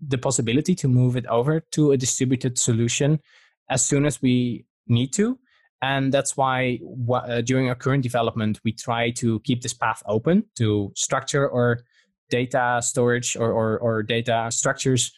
[0.00, 3.20] the possibility to move it over to a distributed solution
[3.68, 5.38] as soon as we need to.
[5.82, 6.80] And that's why
[7.10, 11.80] uh, during our current development, we try to keep this path open to structure or
[12.28, 15.12] data storage or, or, or data structures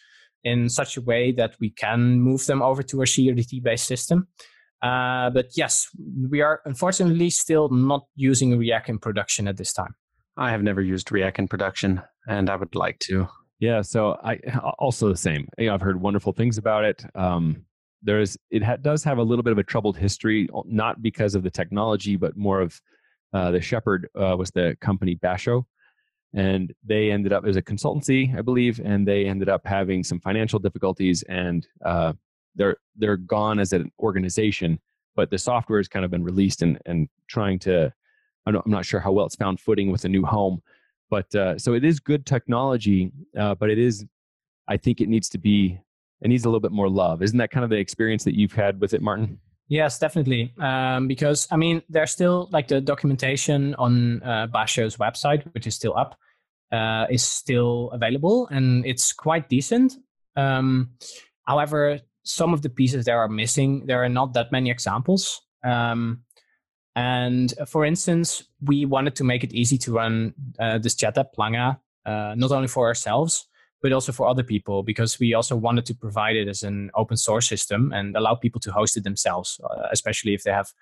[0.44, 4.28] in such a way that we can move them over to a CRDT based system.
[4.82, 5.88] Uh, but yes,
[6.28, 9.94] we are unfortunately still not using Riak in production at this time.
[10.36, 13.28] I have never used Riak in production, and I would like to.
[13.60, 14.40] Yeah, so I
[14.78, 15.46] also the same.
[15.56, 17.04] You know, I've heard wonderful things about it.
[17.14, 17.64] Um,
[18.02, 21.42] there's it ha- does have a little bit of a troubled history, not because of
[21.42, 22.80] the technology, but more of
[23.32, 25.64] uh, the shepherd uh, was the company Basho,
[26.34, 30.20] and they ended up as a consultancy, I believe, and they ended up having some
[30.20, 32.12] financial difficulties, and uh,
[32.54, 34.78] they're they're gone as an organization.
[35.14, 37.92] But the software has kind of been released and and trying to.
[38.44, 40.62] I'm not sure how well it's found footing with a new home,
[41.08, 44.04] but uh, so it is good technology, uh, but it is.
[44.68, 45.80] I think it needs to be
[46.22, 47.22] it needs a little bit more love.
[47.22, 49.38] Isn't that kind of the experience that you've had with it, Marten?
[49.68, 50.52] Yes, definitely.
[50.58, 55.74] Um, because I mean, there's still like the documentation on uh, Basho's website, which is
[55.74, 56.18] still up,
[56.70, 59.94] uh, is still available, and it's quite decent.
[60.36, 60.90] Um,
[61.46, 63.86] however, some of the pieces there are missing.
[63.86, 65.40] There are not that many examples.
[65.64, 66.22] Um,
[66.94, 71.34] and for instance, we wanted to make it easy to run uh, this chat app
[71.36, 73.46] Planga, uh, not only for ourselves,
[73.82, 77.16] but also for other people because we also wanted to provide it as an open
[77.16, 80.72] source system and allow people to host it themselves, uh, especially if they have,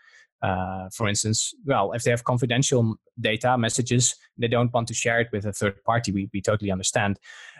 [0.42, 5.20] uh, for instance, well, if they have confidential data messages, they don't want to share
[5.20, 6.12] it with a third party.
[6.12, 7.18] We, we totally understand.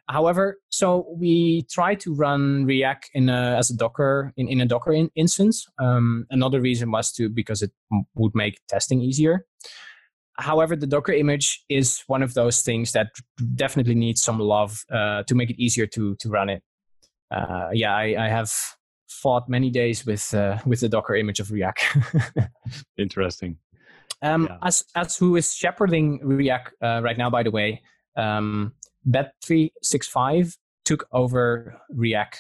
[0.09, 4.67] However, so we try to run Riak in a, as a Docker in, in a
[4.67, 5.67] Docker in, instance.
[5.79, 7.71] Um, another reason was to because it
[8.15, 9.47] would make testing easier.
[10.41, 13.09] However, the Docker image is one of those things that
[13.55, 16.63] definitely needs some love uh, to make it easier to to run it.
[17.31, 18.51] Uh, yeah, I, I, have
[19.09, 21.79] fought many days with uh, with the Docker image of Riak.
[22.99, 23.59] Interesting.
[24.23, 24.59] Um, yeah.
[24.63, 27.83] As as who is shepherding Riak uh, right now, by the way,
[28.17, 28.73] um,
[29.09, 32.35] Bet365 took over Riak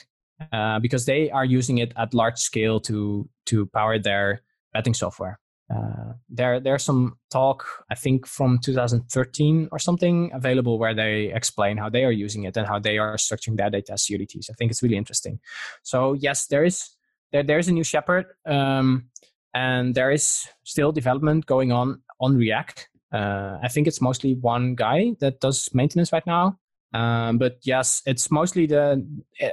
[0.53, 4.42] uh, because they are using it at large scale to to power their
[4.72, 5.38] betting software.
[5.70, 11.76] Uh, there there's some talk i think from 2013 or something available where they explain
[11.76, 14.54] how they are using it and how they are structuring their data as crdts i
[14.54, 15.38] think it's really interesting.
[15.84, 16.96] So yes there is
[17.30, 19.10] there, there's a new shepherd um,
[19.54, 22.86] and there is still development going on on Riak.
[23.12, 26.58] uh, i think it's mostly one guy that does maintenance right now.
[26.92, 29.06] Um, but yes it's mostly the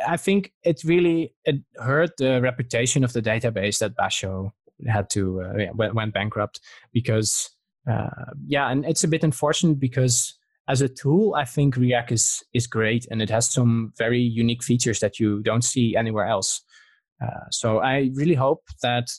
[0.08, 4.52] i think it really it hurt the reputation of the database that basho
[4.86, 6.60] had to uh, yeah, went, went bankrupt
[6.94, 7.50] because
[7.90, 8.10] uh,
[8.46, 12.68] yeah, and it's a bit unfortunate because as a tool, I think Riak is is
[12.68, 16.62] great and it has some very unique features that you don't see anywhere else.
[17.24, 19.10] Uh, so I really hope that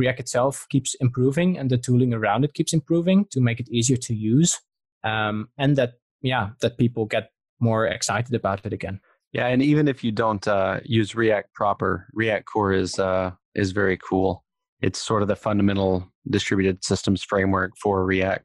[0.00, 3.96] Riak itself keeps improving and the tooling around it keeps improving to make it easier
[3.98, 4.58] to use,
[5.04, 7.30] um, and that yeah that people get
[7.60, 9.00] more excited about it again.
[9.32, 13.70] Yeah, and even if you don't uh, use Riak proper, Riak Core is uh, is
[13.70, 14.44] very cool
[14.82, 18.42] it's sort of the fundamental distributed systems framework for Riak.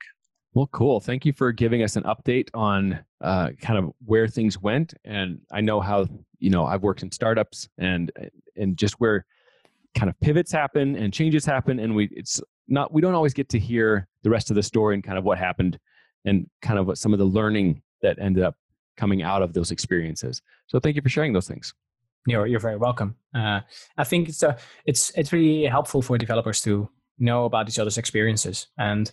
[0.54, 1.00] Well, cool.
[1.00, 4.94] Thank you for giving us an update on uh, kind of where things went.
[5.04, 6.08] And I know how
[6.40, 8.12] you know I've worked in startups and
[8.56, 9.26] and just where
[9.96, 13.50] kind of pivots happen and changes happen, and we it's not we don't always get
[13.50, 15.80] to hear the rest of the story and kind of what happened
[16.26, 18.56] and kind of what some of the learning that ended up
[18.96, 20.42] coming out of those experiences.
[20.68, 21.74] So thank you for sharing those things.
[22.28, 23.16] You're you're very welcome.
[23.34, 23.62] Uh,
[23.98, 27.98] I think it's uh, it's it's really helpful for developers to know about each other's
[27.98, 29.12] experiences, and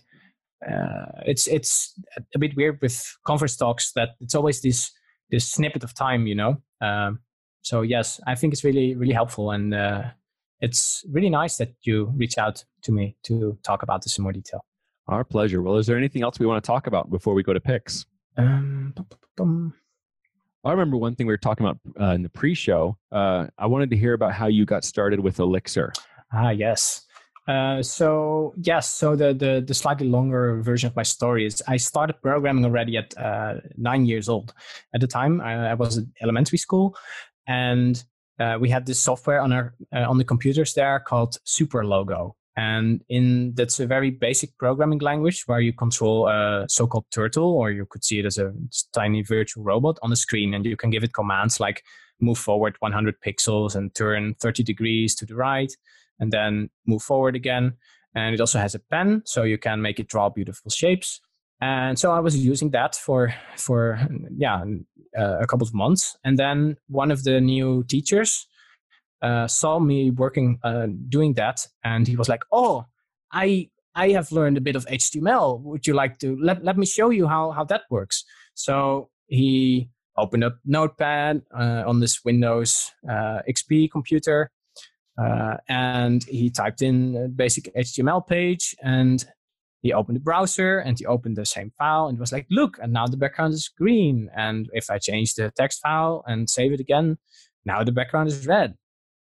[0.69, 1.93] uh, it's it's
[2.35, 4.91] a bit weird with conference talks that it's always this
[5.31, 6.61] this snippet of time, you know.
[6.81, 7.19] Um,
[7.61, 10.03] so yes, I think it's really really helpful, and uh,
[10.59, 14.33] it's really nice that you reach out to me to talk about this in more
[14.33, 14.65] detail.
[15.07, 15.61] Our pleasure.
[15.61, 18.05] Well, is there anything else we want to talk about before we go to picks?
[18.37, 18.93] Um,
[20.65, 22.97] I remember one thing we were talking about uh, in the pre-show.
[23.11, 25.93] Uh, I wanted to hear about how you got started with Elixir.
[26.33, 27.05] Ah, yes.
[27.47, 31.77] Uh, so yes, so the, the, the slightly longer version of my story is I
[31.77, 34.55] started programming already at uh, nine years old.
[34.95, 36.95] At the time, I, I was at elementary school,
[37.47, 38.03] and
[38.39, 43.01] uh, we had this software on our uh, on the computers there called SuperLogo, and
[43.09, 47.85] in that's a very basic programming language where you control a so-called turtle, or you
[47.89, 48.53] could see it as a
[48.93, 51.83] tiny virtual robot on the screen, and you can give it commands like
[52.21, 55.71] move forward 100 pixels and turn 30 degrees to the right,
[56.19, 57.73] and then move forward again.
[58.15, 61.19] And it also has a pen, so you can make it draw beautiful shapes.
[61.59, 63.99] And so I was using that for for
[64.37, 64.63] yeah
[65.17, 68.47] uh, a couple of months, and then one of the new teachers
[69.21, 72.85] uh, saw me working uh, doing that, and he was like, "Oh,
[73.31, 75.61] I I have learned a bit of HTML.
[75.61, 79.89] Would you like to let let me show you how how that works?" So he
[80.17, 84.51] opened up Notepad uh, on this Windows uh, XP computer,
[85.17, 89.25] uh, and he typed in a basic HTML page, and
[89.85, 92.91] he opened the browser and he opened the same file and was like, look, and
[92.91, 94.31] now the background is green.
[94.35, 97.19] And if I change the text file and save it again,
[97.65, 98.73] now the background is red.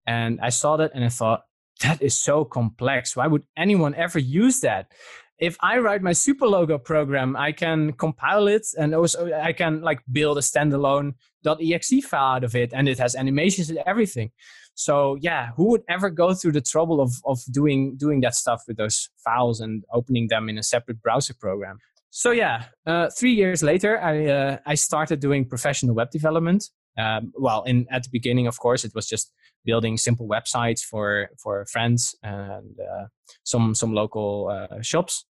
[0.07, 1.43] And I saw that and I thought,
[1.81, 3.15] that is so complex.
[3.15, 4.91] Why would anyone ever use that?
[5.37, 9.81] If I write my super logo program, I can compile it and also I can
[9.81, 11.13] like build a standalone
[11.45, 14.31] .exe file out of it and it has animations and everything.
[14.73, 18.63] So yeah, who would ever go through the trouble of of doing doing that stuff
[18.67, 21.79] with those files and opening them in a separate browser program?
[22.09, 26.69] So yeah, uh, three years later, I uh, I started doing professional web development.
[26.97, 29.31] Um, well, in at the beginning, of course, it was just
[29.67, 33.05] building simple websites for for friends and uh,
[33.43, 35.25] some some local uh, shops.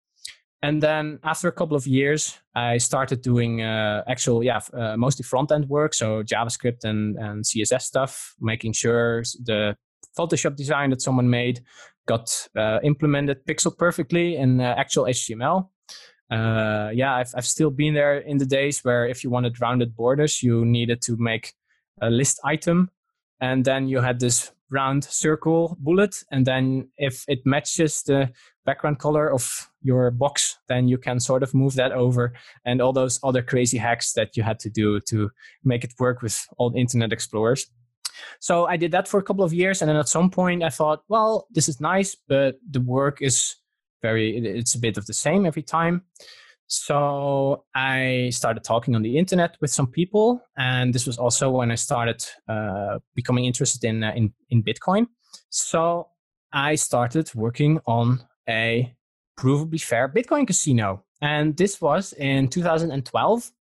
[0.62, 5.24] And then after a couple of years, I started doing uh, actual, yeah, uh, mostly
[5.24, 5.94] front end work.
[5.94, 9.76] So JavaScript and, and CSS stuff, making sure the
[10.18, 11.60] Photoshop design that someone made
[12.08, 15.70] got uh, implemented pixel perfectly in uh, actual HTML.
[16.32, 20.42] Yeah, I've, I've still been there in the days where if you wanted rounded borders,
[20.42, 21.54] you needed to make
[22.02, 22.90] a list item.
[23.42, 26.24] And then you had this round circle bullet.
[26.32, 28.32] And then if it matches the
[28.66, 32.34] background color of your box, then you can sort of move that over
[32.66, 35.30] and all those other crazy hacks that you had to do to
[35.64, 37.68] make it work with all Internet Explorers.
[38.40, 39.82] So I did that for a couple of years.
[39.82, 43.56] And then at some point I thought, well, this is nice, but the work is
[44.02, 46.04] very, it's a bit of the same every time.
[46.68, 51.72] So I started talking on the internet with some people, and this was also when
[51.72, 55.08] I started uh, becoming interested in, uh, in in Bitcoin.
[55.50, 56.08] So
[56.52, 58.96] I started working on a
[59.38, 61.04] provably fair Bitcoin casino.
[61.22, 63.52] And this was in 2012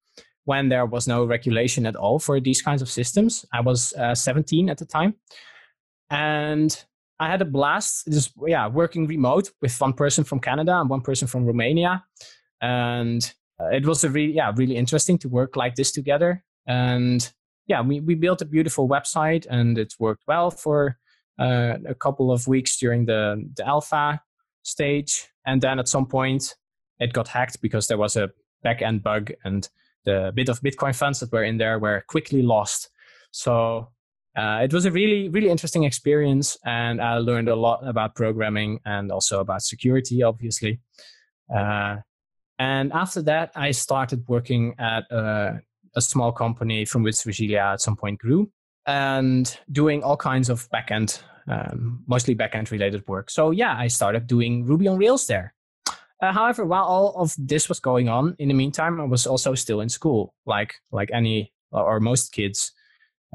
[0.44, 3.44] when there was no regulation at all for these kinds of systems.
[3.52, 5.14] I was uh, 17 at the time.
[6.10, 6.84] And
[7.18, 11.00] I had a blast just yeah, working remote with one person from Canada and one
[11.00, 12.04] person from Romania.
[12.60, 16.44] And uh, it was a really yeah, really interesting to work like this together.
[16.66, 17.30] And
[17.66, 20.98] yeah, we, we built a beautiful website and it worked well for
[21.38, 24.20] uh, a couple of weeks during the, the alpha
[24.62, 25.28] stage.
[25.46, 26.54] And then at some point,
[27.00, 28.30] it got hacked because there was a
[28.62, 29.68] back end bug and
[30.04, 32.90] the bit of Bitcoin funds that were in there were quickly lost.
[33.30, 33.88] So
[34.36, 36.56] uh, it was a really, really interesting experience.
[36.64, 40.80] And I learned a lot about programming and also about security, obviously.
[41.54, 41.96] Uh,
[42.58, 45.60] and after that, I started working at a,
[45.96, 48.50] a small company from which Virgilia at some point grew
[48.86, 53.30] and doing all kinds of backend um, mostly backend related work.
[53.30, 55.54] So yeah, I started doing Ruby on Rails there.
[56.22, 59.54] Uh, however, while all of this was going on, in the meantime, I was also
[59.54, 62.72] still in school, like like any or most kids,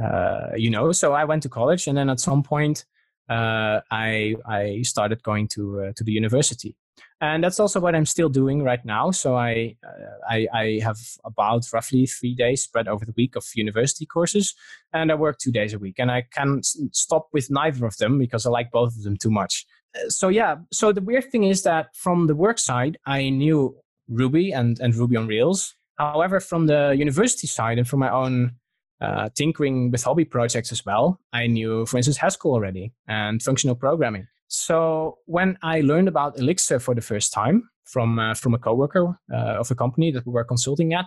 [0.03, 0.91] uh, you know.
[0.91, 2.85] So I went to college, and then at some point,
[3.29, 6.75] uh, I I started going to uh, to the university
[7.21, 9.11] and that's also what I'm still doing right now.
[9.11, 13.45] So I, uh, I, I have about roughly three days spread over the week of
[13.55, 14.53] university courses,
[14.93, 15.95] and I work two days a week.
[15.99, 16.61] And I can
[16.93, 19.65] stop with neither of them because I like both of them too much.
[19.95, 20.57] Uh, so yeah.
[20.71, 23.75] So the weird thing is that from the work side, I knew
[24.07, 25.75] Ruby and and Ruby on Rails.
[25.97, 28.53] However, from the university side and from my own
[29.01, 33.75] uh, tinkering with hobby projects as well, I knew, for instance, Haskell already and functional
[33.75, 34.27] programming.
[34.49, 39.19] So when I learned about Elixir for the first time from uh, from a coworker
[39.31, 41.05] uh, of a company that we were consulting at,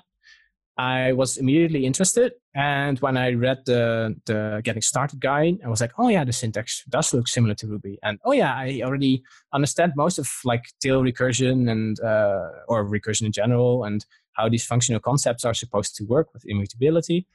[0.78, 2.34] I was immediately interested.
[2.54, 6.32] And when I read the the getting started guide, I was like, oh yeah, the
[6.32, 10.64] syntax does look similar to Ruby, and oh yeah, I already understand most of like
[10.80, 15.96] tail recursion and uh, or recursion in general, and how these functional concepts are supposed
[15.96, 17.26] to work with immutability.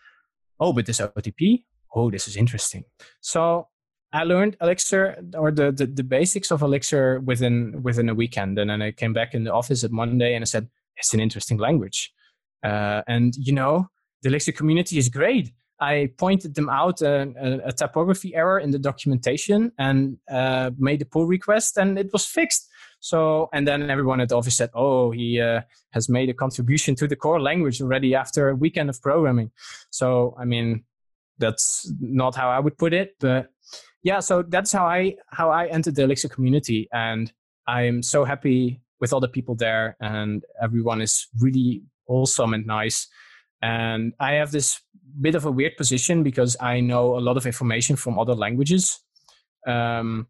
[0.58, 2.86] Oh, but this OTP, oh, this is interesting.
[3.20, 3.68] So
[4.14, 8.70] I learned Elixir or the, the, the basics of Elixir within within a weekend, and
[8.70, 11.58] then I came back in the office at Monday and I said it's an interesting
[11.58, 12.14] language,
[12.64, 13.90] uh, and you know
[14.22, 15.52] the Elixir community is great.
[15.80, 21.02] I pointed them out a, a, a typography error in the documentation and uh, made
[21.02, 22.68] a pull request, and it was fixed.
[23.00, 26.96] So, and then everyone at the office said, "Oh, he uh, has made a contribution
[26.96, 29.52] to the core language already after a weekend of programming."
[29.92, 30.86] So, I mean,
[31.38, 33.50] that's not how I would put it, but
[34.04, 34.20] yeah.
[34.20, 37.32] So that's how I how I entered the Elixir community, and
[37.68, 43.08] I'm so happy with all the people there, and everyone is really awesome and nice.
[43.62, 44.80] And I have this
[45.20, 49.00] bit of a weird position because I know a lot of information from other languages.
[49.66, 50.28] Um,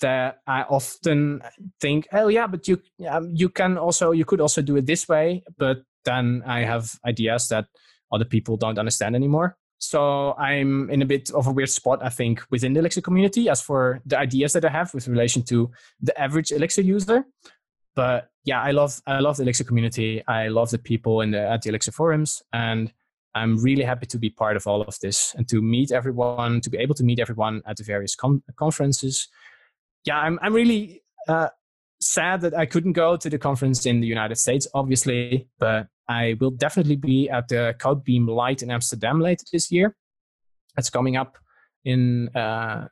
[0.00, 1.40] that I often
[1.80, 5.08] think, oh yeah, but you um, you can also you could also do it this
[5.08, 7.66] way, but then I have ideas that
[8.12, 9.56] other people don't understand anymore.
[9.82, 13.48] So I'm in a bit of a weird spot, I think, within the Elixir community
[13.48, 17.24] as for the ideas that I have with relation to the average Elixir user.
[17.96, 20.22] But yeah, I love I love the Elixir community.
[20.28, 22.92] I love the people in the at the Elixir forums, and
[23.34, 26.70] I'm really happy to be part of all of this and to meet everyone, to
[26.70, 29.26] be able to meet everyone at the various con- conferences.
[30.04, 31.48] Yeah, I'm I'm really uh,
[32.02, 36.36] sad that I couldn't go to the conference in the United States, obviously, but I
[36.40, 39.96] will definitely be at the Code BEAM Lite in Amsterdam later this year.
[40.76, 41.38] It's coming up
[41.84, 42.88] in uh,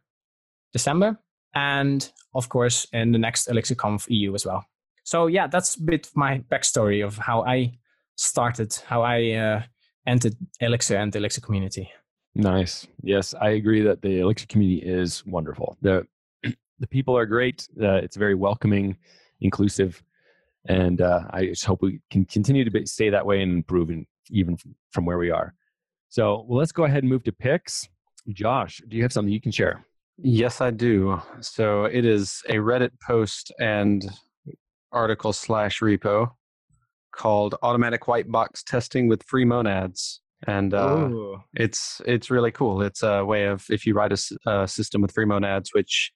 [0.73, 1.19] December,
[1.55, 4.65] and of course in the next ElixirConf EU as well.
[5.05, 7.79] So yeah, that's a bit my backstory of how I
[8.17, 9.63] started, how I uh,
[10.07, 11.91] entered Elixir and the Elixir community.
[12.35, 12.87] Nice.
[13.03, 15.77] Yes, I agree that the Elixir community is wonderful.
[15.83, 16.07] the
[16.81, 17.69] The people are great.
[17.81, 18.97] Uh, it's very welcoming,
[19.41, 20.03] inclusive,
[20.67, 23.91] and uh, I just hope we can continue to be, stay that way and improve,
[23.91, 24.57] in, even
[24.91, 25.55] from where we are.
[26.09, 27.89] So, well, let's go ahead and move to picks.
[28.29, 29.85] Josh, do you have something you can share?
[30.19, 31.21] Yes, I do.
[31.41, 34.05] So it is a Reddit post and
[34.93, 36.31] article slash repo
[37.13, 41.09] called automatic white box testing with free monads and uh,
[41.55, 45.13] it's it's really cool it's a way of if you write a, a system with
[45.13, 46.13] free monads which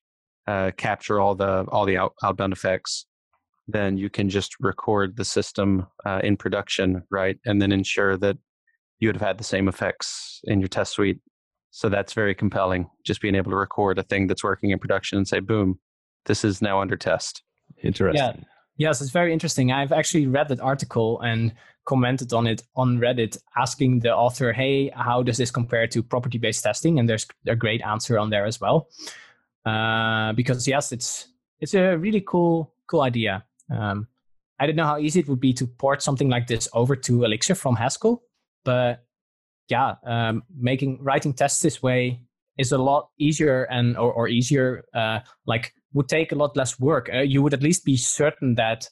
[0.47, 3.07] uh, capture all the all the out, outbound effects
[3.67, 8.37] then you can just record the system uh, in production right and then ensure that
[9.01, 11.21] you would have had the same effects in your test suite
[11.71, 15.19] so that's very compelling just being able to record a thing that's working in production
[15.19, 15.79] and say boom
[16.27, 17.43] this is now under test
[17.83, 18.45] interesting yeah
[18.77, 19.71] Yes, it's very interesting.
[19.71, 21.53] I've actually read that article and
[21.85, 26.63] commented on it on Reddit, asking the author, "Hey, how does this compare to property-based
[26.63, 28.89] testing?" And there's a great answer on there as well.
[29.65, 31.29] Uh, because yes, it's
[31.61, 33.45] it's a really cool cool idea.
[33.71, 34.09] Um,
[34.61, 37.25] I don't know how easy it would be to port something like this over to
[37.25, 38.23] Elixir from Haskell,
[38.65, 39.05] but
[39.69, 42.21] yeah, um, making writing tests this way
[42.59, 46.79] is a lot easier and or, or easier uh, like would take a lot less
[46.79, 47.09] work.
[47.13, 48.89] Uh, you would at least be certain that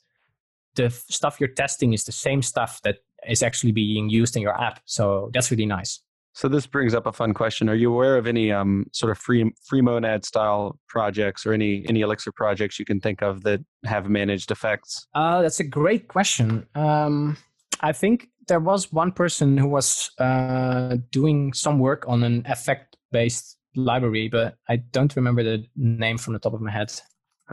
[0.75, 2.99] the stuff you're testing is the same stuff that
[3.29, 4.81] is actually being used in your app.
[4.85, 6.01] So that's really nice.
[6.35, 7.69] So this brings up a fun question.
[7.69, 11.85] Are you aware of any um, sort of free free monad style projects or any
[11.89, 15.07] any Elixir projects you can think of that have managed effects?
[15.15, 16.67] Uh, that's a great question.
[16.75, 17.37] Um,
[17.81, 22.97] I think there was one person who was uh, doing some work on an effect
[23.11, 26.93] based library, but I don't remember the name from the top of my head.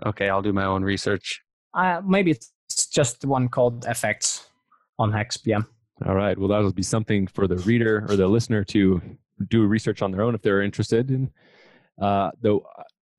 [0.05, 1.41] Okay, I'll do my own research.
[1.73, 2.51] Uh, maybe it's
[2.87, 4.47] just one called Effects
[4.97, 5.65] on HexPM.
[6.05, 6.37] All right.
[6.37, 9.01] Well, that'll be something for the reader or the listener to
[9.49, 11.11] do research on their own if they're interested.
[11.11, 11.29] In
[12.01, 12.59] uh, the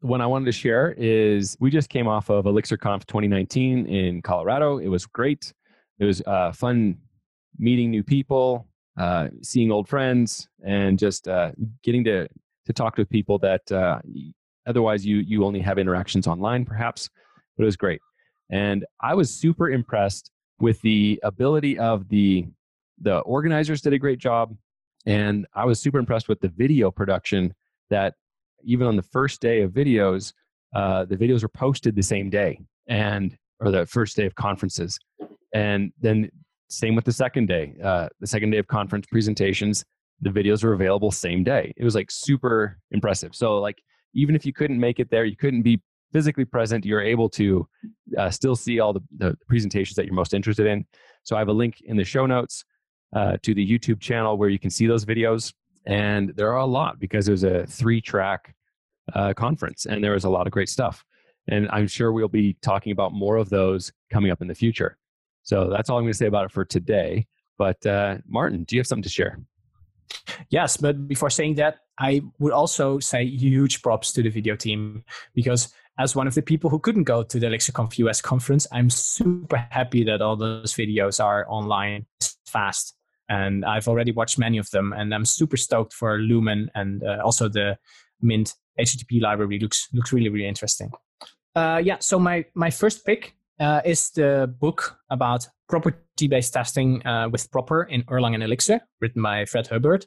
[0.01, 4.78] one I wanted to share is we just came off of ElixirConf 2019 in Colorado.
[4.78, 5.53] It was great.
[5.99, 6.96] It was uh, fun
[7.59, 8.67] meeting new people,
[8.99, 11.53] uh, seeing old friends, and just uh,
[11.83, 12.29] getting to
[12.67, 14.00] to talk to people that uh,
[14.67, 17.11] otherwise you you only have interactions online, perhaps.
[17.57, 18.00] But it was great,
[18.50, 20.30] and I was super impressed
[20.61, 22.46] with the ability of the
[23.01, 24.55] the organizers did a great job,
[25.07, 27.55] and I was super impressed with the video production
[27.89, 28.14] that
[28.63, 30.33] even on the first day of videos,
[30.75, 34.99] uh, the videos were posted the same day and or the first day of conferences,
[35.55, 36.31] and then
[36.68, 37.75] same with the second day.
[37.83, 39.85] Uh, the second day of conference presentations,
[40.21, 41.72] the videos were available same day.
[41.77, 43.35] It was like super impressive.
[43.35, 43.83] So like
[44.14, 45.81] even if you couldn't make it there, you couldn't be
[46.13, 47.67] physically present, you're able to
[48.18, 50.85] uh, still see all the, the, presentations that you're most interested in.
[51.22, 52.64] So I have a link in the show notes
[53.14, 55.53] uh, to the YouTube channel where you can see those videos.
[55.87, 58.54] And there are a lot because it was a three track
[59.14, 61.04] uh, conference and there was a lot of great stuff.
[61.49, 64.99] And I'm sure we'll be talking about more of those coming up in the future.
[65.42, 67.26] So that's all I'm going to say about it for today.
[67.58, 69.41] But uh, Marten, do you have something to share?
[70.49, 75.04] Yes, but before saying that, I would also say huge props to the video team
[75.34, 78.91] because as one of the people who couldn't go to the ElixirConf US conference, I'm
[78.91, 82.07] super happy that all those videos are online
[82.46, 82.95] fast.
[83.31, 87.23] And I've already watched many of them, and I'm super stoked for Lumen and uh,
[87.25, 87.79] also the
[88.21, 90.91] Mint HTTP library looks looks really really interesting.
[91.55, 97.29] Uh, yeah, so my my first pick uh, is the book about property-based testing uh,
[97.31, 100.07] with PropEr in Erlang and Elixir, written by Fred Hebert,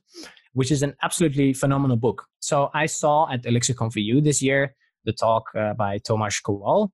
[0.53, 2.25] which is an absolutely phenomenal book.
[2.39, 4.75] So I saw at ElixirConf EU this year
[5.05, 6.89] the talk uh, by Tomasz Kowal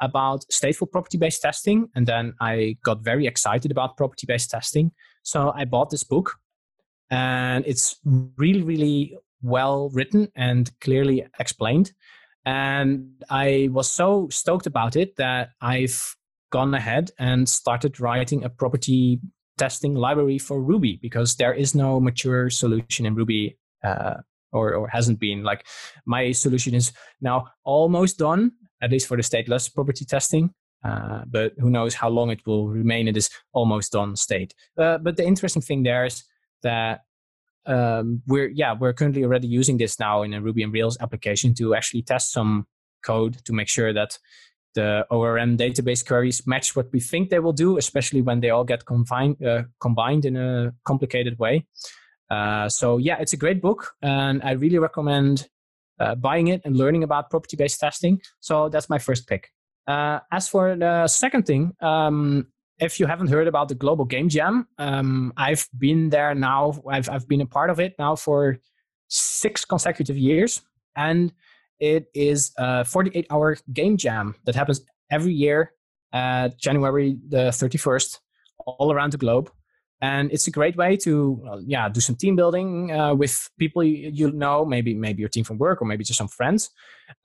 [0.00, 4.92] about stateful property-based testing, and then I got very excited about property-based testing.
[5.22, 6.36] So I bought this book,
[7.10, 11.92] and it's really, really well written and clearly explained.
[12.44, 16.16] And I was so stoked about it that I've
[16.50, 19.20] gone ahead and started writing a property
[19.58, 24.14] testing library for Ruby because there is no mature solution in Ruby uh,
[24.52, 25.42] or, or hasn't been.
[25.42, 25.66] Like
[26.06, 28.52] my solution is now almost done,
[28.82, 30.52] at least for the stateless property testing.
[30.82, 34.54] Uh, but who knows how long it will remain in this almost done state.
[34.78, 36.24] Uh, but the interesting thing there is
[36.62, 37.00] that
[37.66, 41.54] um, we're yeah we're currently already using this now in a Ruby and Rails application
[41.54, 42.66] to actually test some
[43.04, 44.18] code to make sure that
[44.74, 48.64] the ORM database queries match what we think they will do, especially when they all
[48.64, 51.66] get combined uh, combined in a complicated way.
[52.30, 55.48] Uh, so yeah, it's a great book, and I really recommend
[55.98, 58.20] uh, buying it and learning about property-based testing.
[58.38, 59.50] So that's my first pick.
[59.86, 62.46] Uh, as for the second thing, um,
[62.78, 66.80] if you haven't heard about the Global Game Jam, um, I've been there now.
[66.88, 68.58] I've I've been a part of it now for
[69.08, 70.62] six consecutive years,
[70.96, 71.32] and
[71.78, 75.72] it is a 48 hour game jam that happens every year
[76.12, 78.18] at January the 31st,
[78.66, 79.50] all around the globe.
[80.02, 84.10] And it's a great way to, yeah, do some team building uh, with people you,
[84.12, 86.70] you, know, maybe maybe your team from work or maybe just some friends,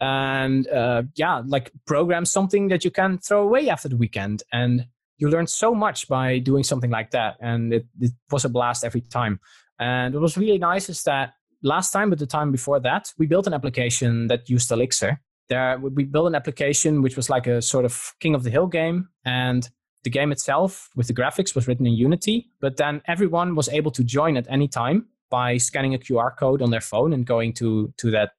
[0.02, 4.44] and uh, yeah, like program something that you can throw away after the weekend.
[4.52, 4.88] And
[5.18, 7.38] you learn so much by doing something like that.
[7.40, 9.40] And it, it was a blast every time.
[9.80, 11.34] And what was really nice is that
[11.64, 15.20] last time but the time before that we built an application that used elixir.
[15.48, 18.68] There we built an application which was like a sort of king of the hill
[18.68, 19.10] game.
[19.24, 19.68] And
[20.06, 23.92] the game itself with the graphics was written in unity but then everyone was able
[23.92, 27.52] to join at any time by scanning a qr code on their phone and going
[27.52, 28.32] to to that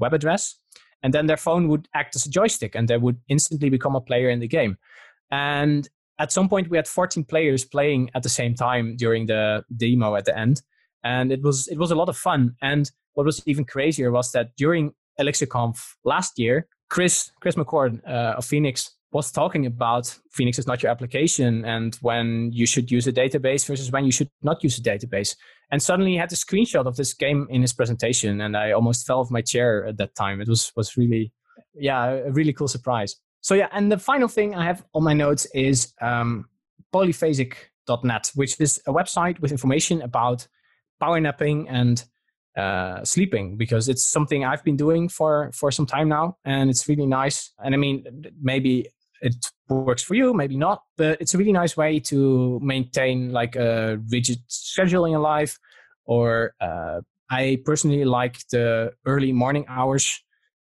[0.00, 0.56] web address.
[1.02, 4.00] And then their phone would act as a joystick and they would instantly become a
[4.00, 4.76] player in the game.
[5.30, 5.88] And
[6.18, 10.16] at some point we had 14 players playing at the same time during the demo
[10.16, 10.62] at the end.
[11.04, 12.56] And it was it was a lot of fun.
[12.60, 18.36] And what was even crazier was that during elixirconf last year chris chris mccord uh,
[18.38, 23.06] of phoenix was talking about phoenix is not your application and when you should use
[23.06, 25.34] a database versus when you should not use a database.
[25.72, 29.06] And suddenly he had a screenshot of this game in his presentation and i almost
[29.06, 30.40] fell off my chair at that time.
[30.40, 31.32] It was was really
[31.74, 33.16] yeah a really cool surprise.
[33.40, 36.46] So yeah, and the final thing I have on my notes is um,
[36.92, 40.46] polyphasic.net, which is a website with information about
[41.00, 42.04] power napping and
[42.56, 46.88] uh, sleeping because it's something I've been doing for for some time now, and it's
[46.88, 47.52] really nice.
[47.64, 48.04] And I mean,
[48.40, 48.88] maybe
[49.20, 53.56] it works for you, maybe not, but it's a really nice way to maintain like
[53.56, 55.58] a rigid schedule in life.
[56.04, 60.22] Or uh, I personally like the early morning hours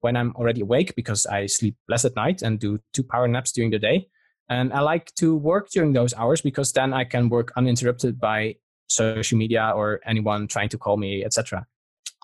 [0.02, 3.52] when I'm already awake because I sleep less at night and do two power naps
[3.52, 4.08] during the day.
[4.50, 8.56] And I like to work during those hours because then I can work uninterrupted by
[8.88, 11.68] social media or anyone trying to call me, etc.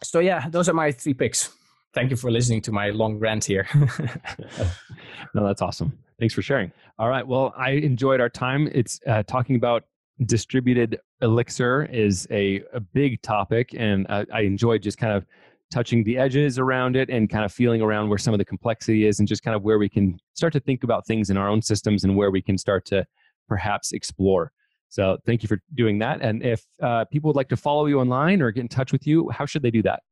[0.03, 1.51] So yeah, those are my three picks.
[1.93, 3.67] Thank you for listening to my long rant here.
[5.33, 5.97] no, that's awesome.
[6.19, 6.71] Thanks for sharing.
[6.97, 7.27] All right.
[7.27, 8.69] Well, I enjoyed our time.
[8.73, 9.83] It's uh, talking about
[10.25, 15.25] distributed elixir is a, a big topic, and uh, I enjoyed just kind of
[15.71, 19.05] touching the edges around it and kind of feeling around where some of the complexity
[19.05, 21.49] is and just kind of where we can start to think about things in our
[21.49, 23.05] own systems and where we can start to
[23.49, 24.51] perhaps explore.
[24.89, 26.21] So thank you for doing that.
[26.21, 29.05] And if uh, people would like to follow you online or get in touch with
[29.05, 30.03] you, how should they do that?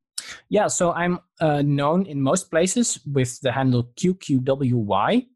[0.50, 5.28] Yeah, so I'm uh, known in most places with the handle QQWY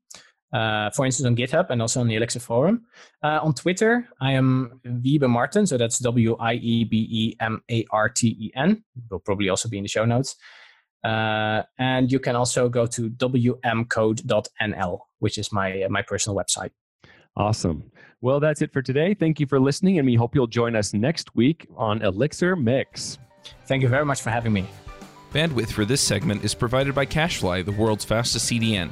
[0.53, 2.85] uh, for instance, on GitHub and also on the Elixir forum.
[3.21, 7.61] Uh, on Twitter, I am Wiebe Marten, so that's W I E B E M
[7.69, 8.83] A R T E N.
[9.09, 10.35] Will probably also be in the show notes.
[11.03, 16.71] Uh, and you can also go to wmcode.nl, which is my my personal website.
[17.35, 17.91] Awesome.
[18.21, 19.13] Well, that's it for today.
[19.13, 23.19] Thank you for listening, and we hope you'll join us next week on Elixir Mix.
[23.65, 24.65] Thank you very much for having me.
[25.33, 28.91] Bandwidth for this segment is provided by CacheFly, the world's fastest CDN.